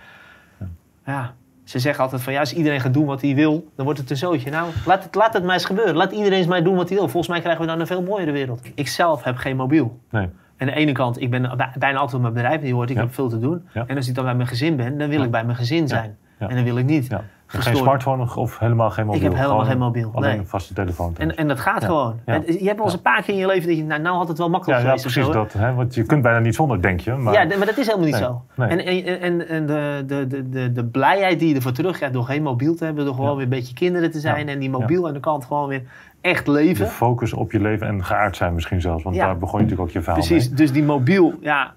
[1.06, 1.34] ja.
[1.72, 4.10] Ze zeggen altijd van ja, als iedereen gaat doen wat hij wil, dan wordt het
[4.10, 4.50] een zootje.
[4.50, 5.94] Nou, laat het, laat het maar eens gebeuren.
[5.94, 7.08] Laat iedereen eens maar doen wat hij wil.
[7.08, 8.60] Volgens mij krijgen we dan een veel mooiere wereld.
[8.74, 10.00] Ik zelf heb geen mobiel.
[10.10, 10.22] Nee.
[10.56, 12.90] En aan de ene kant, ik ben bij- bijna altijd op mijn bedrijf, die hoort,
[12.90, 13.02] ik Ja.
[13.02, 13.68] heb veel te doen.
[13.74, 13.84] Ja.
[13.86, 16.16] En als ik dan bij mijn gezin ben, dan wil ik bij mijn gezin zijn.
[16.38, 17.08] En dan wil ik niet.
[17.52, 17.60] Ja.
[17.60, 19.20] Geen smartphone of helemaal geen mobiel?
[19.20, 20.38] Ik heb helemaal Gewoon geen mobiel, Alleen nee.
[20.38, 21.12] een vaste telefoon.
[21.12, 21.30] thuis.
[21.30, 21.86] En, en dat gaat Ja.
[21.86, 22.20] gewoon.
[22.26, 22.32] Ja.
[22.32, 24.16] Het- Je hebt wel eens een paar keer in je leven dat je, nou, nou
[24.16, 25.06] had het wel ja, makkelijk ja, geweest.
[25.06, 25.52] of precies dat.
[25.52, 25.74] Hè?
[25.74, 27.12] Want je kunt bijna niet zonder, denk je.
[27.14, 28.42] Maar, Ja, maar dat is helemaal niet Nee, zo.
[28.56, 28.68] nee.
[28.68, 32.24] En, en, en, en de, de, de, de, de blijheid die je ervoor terugkrijgt door
[32.24, 33.34] geen mobiel te hebben, door gewoon Ja.
[33.36, 34.52] weer een beetje kinderen te zijn Ja.
[34.52, 35.82] en die mobiel aan de kant gewoon weer
[36.20, 36.84] echt leven.
[36.84, 39.02] de focus op je leven en geaard zijn misschien zelfs.
[39.02, 39.24] Want Ja.
[39.26, 40.56] daar begon je natuurlijk ook je verhaal Precies, mee.
[40.56, 41.72] dus die mobiel, ja.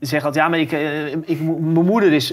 [0.00, 2.28] Zeg altijd, ja, maar ik, eh, ik, mijn moeder is.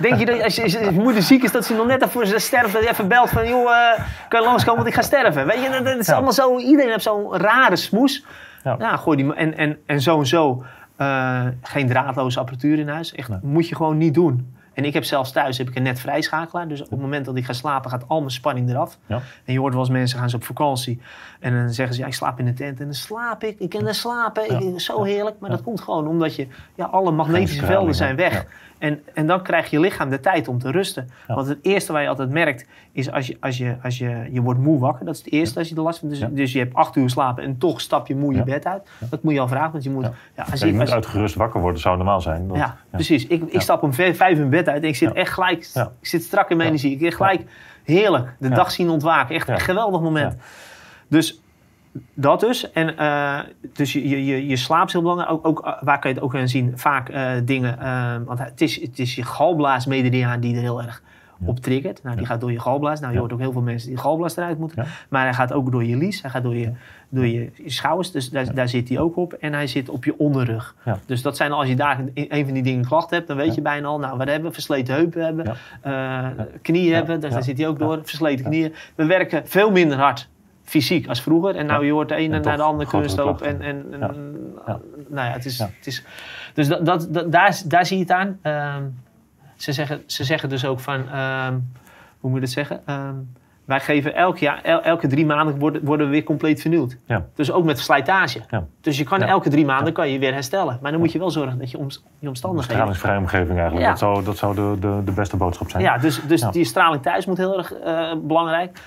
[0.00, 2.72] Denk je dat als je, moeder ziek is, dat ze nog net ervoor ze sterft,
[2.72, 5.46] dat je even belt van, joh, eh, kan je langskomen, want ik ga sterven.
[5.46, 6.12] Weet je, dat, is Ja.
[6.14, 8.24] allemaal zo, iedereen heeft zo'n rare smoes.
[8.64, 8.96] Ja.
[8.96, 10.64] Gooi die, en, en, en zo en zo,
[10.96, 13.14] eh, geen draadloze apparatuur in huis.
[13.14, 13.38] Echt, Nee.
[13.42, 14.56] moet je gewoon niet doen.
[14.78, 16.68] En ik heb zelfs thuis heb ik een net vrijschakelaar.
[16.68, 18.98] Dus op het moment dat ik ga slapen, gaat al mijn spanning eraf.
[19.06, 19.20] Ja.
[19.44, 21.00] En je hoort wel eens mensen gaan ze op vakantie.
[21.40, 22.78] En dan zeggen ze, ja, ik slaap in de tent.
[22.78, 23.58] En dan slaap ik.
[23.58, 24.52] Ik kan dan slapen.
[24.52, 24.72] Ja.
[24.72, 25.36] Ik, zo heerlijk.
[25.38, 28.46] Maar dat komt gewoon omdat je, ja, alle magnetische velden zijn weg.
[28.78, 31.08] En, en dan krijgt je lichaam de tijd om te rusten.
[31.28, 31.34] Ja.
[31.34, 34.40] Want het eerste wat je altijd merkt, is als je, als je, als je, je
[34.40, 35.04] wordt moe wakker.
[35.04, 36.08] Dat is het eerste als je er last van.
[36.08, 36.28] Dus, Ja.
[36.30, 38.88] dus je hebt acht uur slapen en toch stap je moe je bed uit.
[39.10, 39.72] Dat moet je al vragen.
[39.72, 40.44] Want je moet, Ja.
[40.50, 42.48] als je je, moet als- uitgerust wakker worden, zou normaal zijn.
[42.48, 43.26] Dat- ja, precies.
[43.26, 45.70] Ik, ik stap om vijf, in bed uit en ik zit echt gelijk,
[46.00, 46.92] ik zit strak in mijn energie.
[46.94, 47.42] Ik heb gelijk
[47.84, 49.34] heerlijk de dag zien ontwaken.
[49.34, 50.36] Echt een geweldig moment.
[51.08, 51.37] Dus
[52.14, 52.72] dat dus.
[52.72, 53.38] En eh,
[53.72, 55.30] dus je, je, je, slaap is heel belangrijk.
[55.30, 56.72] Ook, ook, eh, waar kan je het ook aan zien?
[56.78, 57.78] Vaak eh, dingen.
[58.24, 61.02] want het is, het is je galblaasmeridiaan die er heel erg
[61.44, 62.02] op triggert.
[62.02, 63.00] Nou, die gaat door je galblaas.
[63.00, 63.20] Nou, je Ja.
[63.20, 64.82] hoort ook heel veel mensen die galblaas eruit moeten.
[64.82, 64.88] Ja.
[65.08, 66.22] Maar hij gaat ook door je lies.
[66.22, 66.72] Hij gaat door je,
[67.08, 68.10] door je, je schouders.
[68.10, 69.32] Dus daar, daar zit hij ook op.
[69.32, 70.74] En hij zit op je onderrug.
[70.84, 70.98] Ja.
[71.06, 73.52] Dus dat zijn als je daar een van die dingen klachten hebt, dan weet Ja.
[73.54, 74.54] je bijna al, nou, wat hebben we?
[74.54, 76.34] Versleten heupen hebben, Ja.
[76.62, 77.34] knieën hebben, dus Ja.
[77.34, 77.86] daar zit hij ook Ja.
[77.86, 78.74] door, versleten knieën.
[78.94, 80.28] We werken veel minder hard
[80.68, 81.56] fysiek als vroeger.
[81.56, 83.42] En nou, je hoort de ene En naar de andere kunstloop.
[83.42, 84.36] En, en, en.
[84.66, 84.80] Ja.
[85.08, 86.02] nou ja, het is, het is
[86.54, 88.38] dus dat, dat, dat- daar, daar zie je het aan.
[88.42, 88.82] Ehm,
[89.56, 91.58] ze, zeggen, ze zeggen dus ook van, ehm,
[92.20, 92.80] hoe moet je het zeggen?
[92.86, 93.14] Ehm,
[93.68, 96.96] wij geven elk jaar, el- elke drie maanden worden, worden we weer compleet vernieuwd.
[97.06, 97.26] Ja.
[97.34, 98.40] Dus ook met slijtage.
[98.50, 98.66] Ja.
[98.80, 99.26] Dus je kan Ja.
[99.26, 100.78] elke drie maanden kan je weer herstellen.
[100.82, 101.86] Maar dan moet je wel zorgen dat je om,
[102.18, 102.74] je omstandigheden...
[102.76, 103.80] Stralingsvrije omgeving eigenlijk.
[103.82, 103.88] Ja.
[103.88, 105.82] Dat zou, dat zou de, de, de beste boodschap zijn.
[105.82, 108.80] Ja, dus, dus die straling thuis moet heel erg eh, belangrijk.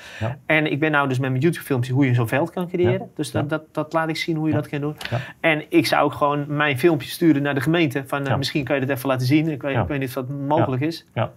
[0.45, 3.09] En ik ben nou dus met mijn YouTube-filmpje hoe je zo'n veld kan creëren.
[3.15, 4.95] Dus dat, dat, dat laat ik zien hoe je dat kan doen.
[5.39, 8.03] En ik zou ook gewoon mijn filmpje sturen naar de gemeente.
[8.07, 8.37] Van, eh.
[8.37, 9.49] Misschien kan je dit even laten zien.
[9.49, 11.05] Ik weet, ik weet niet of dat mogelijk is.
[11.13, 11.31] Ja.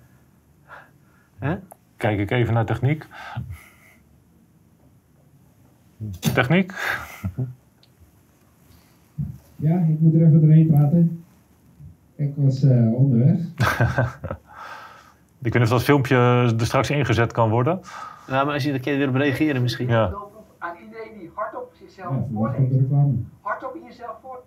[2.05, 3.07] Kijk ik even naar techniek.
[6.35, 6.73] Techniek?
[9.57, 11.25] Ja, ik moet er even doorheen praten.
[12.15, 13.39] Ik was eh, onderweg.
[15.43, 17.81] Ik weet niet of dat filmpje er straks ingezet kan worden.
[18.27, 19.89] Ja, maar als je er een keer weer op reageren misschien.
[19.89, 20.15] Ja.
[20.59, 22.91] aan iedereen die hardop Ja, zichzelf komt voorleest.
[23.41, 24.43] Hardop in jezelf voor.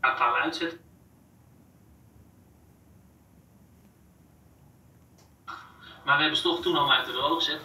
[0.00, 0.89] Ik ga hem uitzetten.
[6.10, 7.60] Maar we hebben ze toch toen al uit de rol gezet.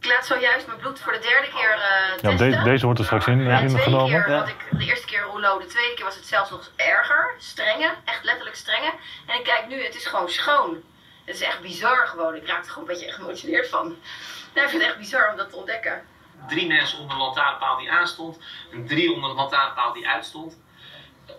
[0.00, 2.50] Ik laat zojuist mijn bloed voor de derde keer eh Ja, testen.
[2.50, 4.10] de- deze wordt er straks in, de tweede ingenomen.
[4.22, 4.38] keer Ja.
[4.38, 7.34] had ik de eerste keer rouleau, de tweede keer was het zelfs nog erger.
[7.38, 8.92] Strenge, echt letterlijk strenge.
[9.26, 10.82] En ik kijk nu, het is gewoon schoon.
[11.24, 12.34] Het is echt bizar gewoon.
[12.34, 13.96] Ik raak er gewoon een beetje geëmotioneerd van.
[14.54, 16.06] Ja, ik vind het echt bizar om dat te ontdekken.
[16.48, 18.38] Drie mensen onder de lantaarnpaal die aanstond.
[18.72, 20.58] En drie onder de lantaarnpaal die uitstond.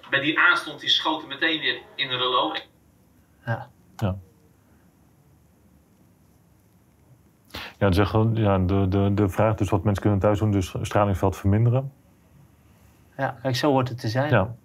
[0.09, 2.55] Bij die aanstond, die schoten meteen weer in de relo.
[3.45, 3.69] Ja.
[7.77, 10.73] Ja, zeg, gewoon, ja de, de, de vraag dus wat mensen kunnen thuis doen, dus
[10.81, 11.91] stralingsveld verminderen.
[13.17, 14.29] Ja, kijk, zo hoort het te zijn.
[14.31, 14.55] Ja,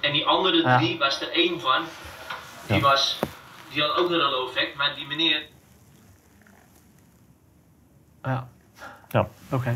[0.00, 1.82] En die andere drie was er één van.
[2.66, 2.82] Die, Ja.
[2.82, 3.20] was,
[3.72, 5.46] die had ook een relo-effect, maar die meneer.
[8.22, 8.48] Ja.
[9.08, 9.28] Ja.
[9.52, 9.74] Oké.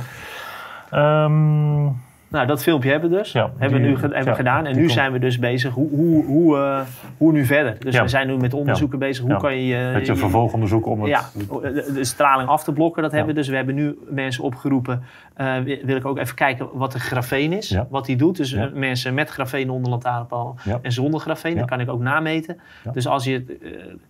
[0.90, 1.86] Ehm,
[2.30, 3.32] Nou, dat filmpje hebben we dus.
[3.32, 4.66] Ja, hebben we nu ge- hebben we ja, gedaan.
[4.66, 5.74] En nu komt- zijn we dus bezig.
[5.74, 6.80] Hoe, hoe, hoe, eh,
[7.16, 7.76] hoe nu verder?
[7.78, 8.02] Dus Ja.
[8.02, 9.24] we zijn nu met onderzoeken bezig.
[9.24, 9.90] Hoe kan je...
[9.94, 11.08] Weet je, je- vervolgonderzoek om het...
[11.08, 11.22] ja,
[11.62, 13.40] de, de straling af te blokken, dat hebben we.
[13.40, 15.02] Dus we hebben nu mensen opgeroepen.
[15.34, 17.76] eh, wi- wil ik ook even kijken wat de grafeen is.
[17.90, 18.36] Wat die doet.
[18.36, 21.56] Dus mensen met grafeen onder lantaarnpaal en zonder grafeen.
[21.56, 22.60] Dat kan ik ook nameten.
[22.92, 23.58] Dus als je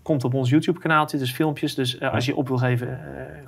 [0.02, 1.74] komt op ons YouTube kanaaltje, dus filmpjes.
[1.74, 2.98] Dus als je op wil geven,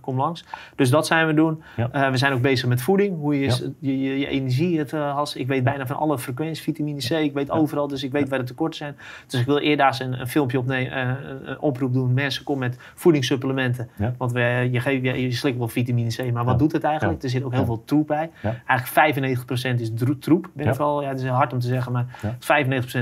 [0.01, 0.45] kom langs.
[0.77, 1.63] Dus dat zijn we doen.
[2.11, 3.17] We zijn ook bezig met voeding.
[3.19, 5.37] Hoe je, je, je energie het uh, has.
[5.37, 7.11] Ik weet bijna van alle frequenties, vitamine C.
[7.11, 8.97] Ik weet overal, dus ik weet waar de tekorten zijn.
[9.27, 12.15] Dus ik wil eerder een, een filmpje opnemen, eh, een, een oproep doen.
[12.15, 13.89] Mensen, kom met voedingssupplementen.
[14.17, 17.23] Want we, je, geeft, je, je slikt wel vitamine C, maar wat doet het eigenlijk?
[17.23, 18.31] Er zit ook heel veel troep bij.
[18.67, 19.47] Eigenlijk
[19.77, 20.51] 95% is troep.
[20.53, 22.37] Ben ik wel, ja, het is hard om te zeggen, maar Ja.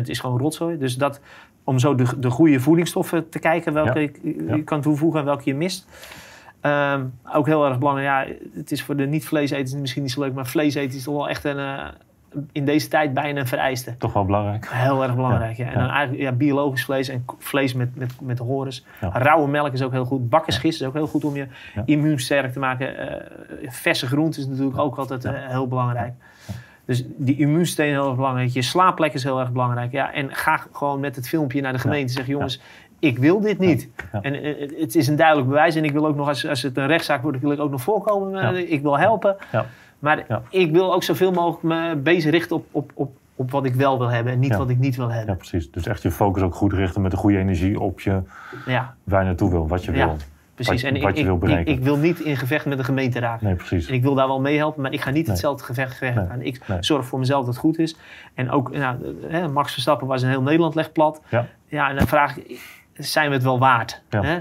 [0.00, 0.78] 95% is gewoon rotzooi.
[0.78, 1.20] Dus dat,
[1.64, 5.42] om zo de, de goede voedingsstoffen te kijken welke je, je kan toevoegen en welke
[5.44, 5.86] je mist.
[6.60, 10.34] Ehm, ook heel erg belangrijk, ja, het is voor de niet-vleeseters misschien niet zo leuk,
[10.34, 11.86] maar vleeseters is toch wel echt een, eh,
[12.52, 13.96] in deze tijd bijna een vereiste.
[13.96, 14.68] Toch wel belangrijk.
[14.70, 15.66] Heel erg belangrijk, ja.
[15.66, 18.84] En dan eigenlijk ja, biologisch vlees en vlees met, met, met horens.
[19.00, 19.10] Ja.
[19.12, 20.28] Rauwe melk is ook heel goed.
[20.28, 21.46] Bakkersgist is ook heel goed om je
[21.84, 22.98] immuun sterk te maken.
[22.98, 26.12] Eh, verse groenten is natuurlijk ook altijd eh, heel belangrijk.
[26.84, 28.50] Dus die immuunsteen is heel erg belangrijk.
[28.50, 29.92] Je slaapplek is heel erg belangrijk.
[29.92, 32.12] Ja, en ga gewoon met het filmpje naar de gemeente.
[32.12, 32.60] Zeg jongens,
[33.00, 33.88] ik wil dit niet.
[34.12, 34.20] Ja.
[34.22, 35.74] En eh, het is een duidelijk bewijs.
[35.74, 37.82] En ik wil ook nog, als, als het een rechtszaak wordt, wil ik ook nog
[37.82, 38.40] voorkomen.
[38.42, 38.50] Ja.
[38.50, 39.36] Ik wil helpen.
[39.52, 39.66] Ja.
[39.98, 40.42] Maar Ja.
[40.50, 43.98] ik wil ook zoveel mogelijk me bezig richten op, op, op, op wat ik wel
[43.98, 44.32] wil hebben.
[44.32, 44.58] En niet Ja.
[44.58, 45.36] wat ik niet wil Ja, hebben.
[45.36, 45.70] precies.
[45.70, 48.20] Dus echt je focus ook goed richten met de goede energie op je,
[48.66, 50.06] Ja, waar je naartoe wil, wat je Ja.
[50.06, 50.16] wil.
[50.54, 50.82] precies.
[50.82, 52.84] Wat- en ik, wat je ik, wil ik, ik wil niet in gevecht met de
[52.84, 53.46] gemeente raken.
[53.46, 53.86] Nee, precies.
[53.88, 55.30] En ik wil daar wel mee helpen, maar ik ga niet Nee.
[55.30, 56.12] hetzelfde gevecht, Nee.
[56.18, 56.42] aan.
[56.42, 56.78] Ik Nee.
[56.80, 57.96] zorg voor mezelf dat het goed is.
[58.34, 58.96] En ook, nou,
[59.28, 61.20] hè, Max Verstappen was in heel Nederland legt plat.
[61.28, 61.46] Ja.
[61.66, 62.60] ja, en dan vraag ik,
[63.00, 64.02] zijn we het wel waard?
[64.10, 64.22] Ja.
[64.22, 64.38] Hè?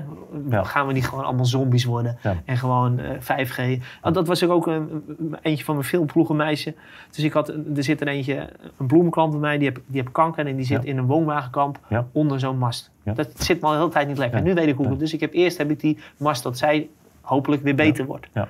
[0.49, 0.63] Ja.
[0.63, 2.17] Gaan we niet gewoon allemaal zombies worden?
[2.23, 2.35] Ja.
[2.45, 3.81] En gewoon eh, 5G.
[4.01, 6.73] Want dat was ook een, een- eentje van mijn filmploegenmeisje.
[7.15, 10.13] Dus ik had, er zit er eentje, een bloemenklant bij mij, die heeft, die heeft
[10.13, 11.79] kanker en die zit in een woonwagenkamp
[12.11, 12.91] onder zo'n mast.
[13.03, 14.41] Dat zit me al de hele tijd niet lekker.
[14.41, 14.97] Nu weet ik hoe.
[14.97, 16.89] Dus ik heb eerst heb ik die mast dat zij
[17.21, 18.27] hopelijk weer beter wordt.
[18.33, 18.47] Ja.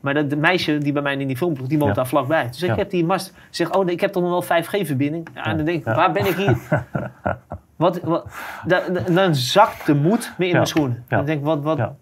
[0.00, 1.96] Maar dat, de meisje die bij mij in die filmploeg, die woont Ja.
[1.96, 2.46] daar vlakbij.
[2.46, 2.74] Dus ik Ja.
[2.76, 3.34] heb die mast.
[3.50, 5.28] Zeg, oh, ik heb toch nog wel 5G-verbinding?
[5.34, 6.58] Ja, en dan denk ik, waar ben ik hier?
[7.78, 8.24] wat, wat,
[8.66, 10.54] da- da- dan zakt de moed me in Ja.
[10.56, 11.04] mijn schoenen.
[11.08, 11.16] Ja.
[11.16, 11.94] Dan denk ik, wat, wat, Ja.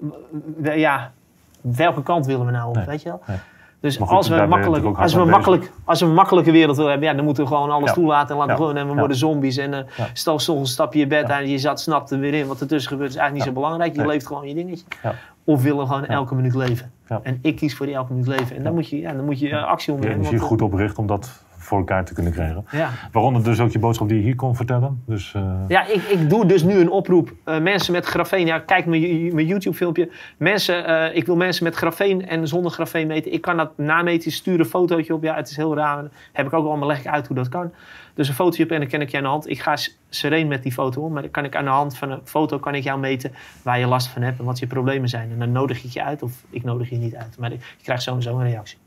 [0.75, 1.13] ja,
[1.61, 2.85] welke kant willen we nou op, Nee.
[2.85, 3.23] weet je wel?
[3.27, 3.37] Nee.
[3.81, 6.91] Dus goed, als, we je makkelijk, als, we makkelijk, als we een makkelijke wereld willen
[6.91, 7.95] hebben, ja, dan moeten we gewoon alles Ja.
[7.95, 8.57] toelaten en laten Ja.
[8.59, 8.77] gewoon.
[8.77, 8.99] En we Ja.
[8.99, 9.57] worden zombies.
[9.57, 10.07] En eh Ja.
[10.13, 11.41] stel, soms stap je je bed Ja.
[11.41, 12.47] en je zat snapt er weer in.
[12.47, 13.93] Wat ertussen gebeurt is eigenlijk niet zo belangrijk.
[13.93, 14.09] Je Nee.
[14.09, 14.85] leeft gewoon je dingetje.
[15.03, 15.15] Ja.
[15.45, 16.93] Of willen we gewoon elke minuut leven.
[17.09, 17.21] Ja.
[17.23, 18.57] En ik kies voor die elke minuut leven.
[18.57, 20.27] En dan moet je, ja, dan moet je eh, actie Je ondernemen.
[20.27, 22.65] energie want, goed oprichten om dat voor elkaar te kunnen krijgen.
[22.71, 22.91] Ja.
[23.13, 25.03] Waaronder dus ook je boodschap die je hier kon vertellen.
[25.07, 27.33] Dus, eh, Ja, ik, ik doe dus nu een oproep.
[27.45, 30.11] Eh, mensen met grafeen, ja, kijk mijn, mijn YouTube filmpje.
[30.37, 33.33] Mensen, eh, ik wil mensen met grafeen en zonder grafeen meten.
[33.33, 35.23] Ik kan dat nameten, stuur een fotootje op.
[35.23, 36.05] Ja, het is heel raar.
[36.33, 37.73] Heb ik ook allemaal leg ik uit hoe dat kan.
[38.15, 39.51] Dus een fotootje op en dan ken ik je aan de hand.
[39.51, 39.77] Ik ga
[40.09, 41.13] sereen met die foto om.
[41.13, 43.79] Maar dan kan ik aan de hand van een foto kan ik jou meten waar
[43.79, 45.31] je last van hebt en wat je problemen zijn.
[45.31, 47.39] En dan nodig ik je uit of ik nodig je niet uit.
[47.39, 48.79] Maar je krijgt sowieso een reactie.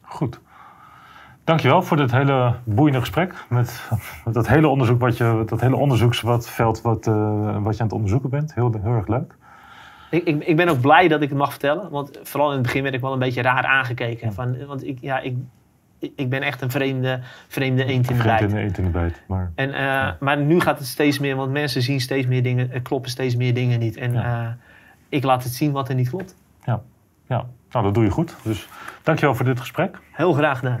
[0.00, 0.40] Goed.
[1.46, 3.34] Dankjewel voor dit hele boeiende gesprek.
[3.48, 3.88] Met,
[4.24, 7.92] met dat hele onderzoek wat je, dat hele onderzoeksveld wat, eh, wat je aan het
[7.92, 8.54] onderzoeken bent.
[8.54, 9.34] Heel, heel erg leuk.
[10.10, 11.90] Ik, ik, ik ben ook blij dat ik het mag vertellen.
[11.90, 14.32] Want vooral in het begin werd ik wel een beetje raar aangekeken.
[14.32, 15.36] Van, want ik, ja, ik,
[15.98, 18.40] ik ben echt een vreemde, vreemde eend in de bijt.
[18.40, 19.22] in de eend in de bijt.
[19.28, 22.72] Maar En, eh, Maar nu gaat het steeds meer, want mensen zien steeds meer dingen,
[22.72, 23.96] er kloppen steeds meer dingen niet.
[23.96, 24.42] En Ja.
[24.42, 24.48] eh,
[25.08, 26.36] ik laat het zien wat er niet klopt.
[26.64, 28.36] ja, nou, dat doe je goed.
[28.42, 28.68] Dus
[29.02, 29.98] dankjewel voor dit gesprek.
[30.12, 30.80] Heel graag gedaan.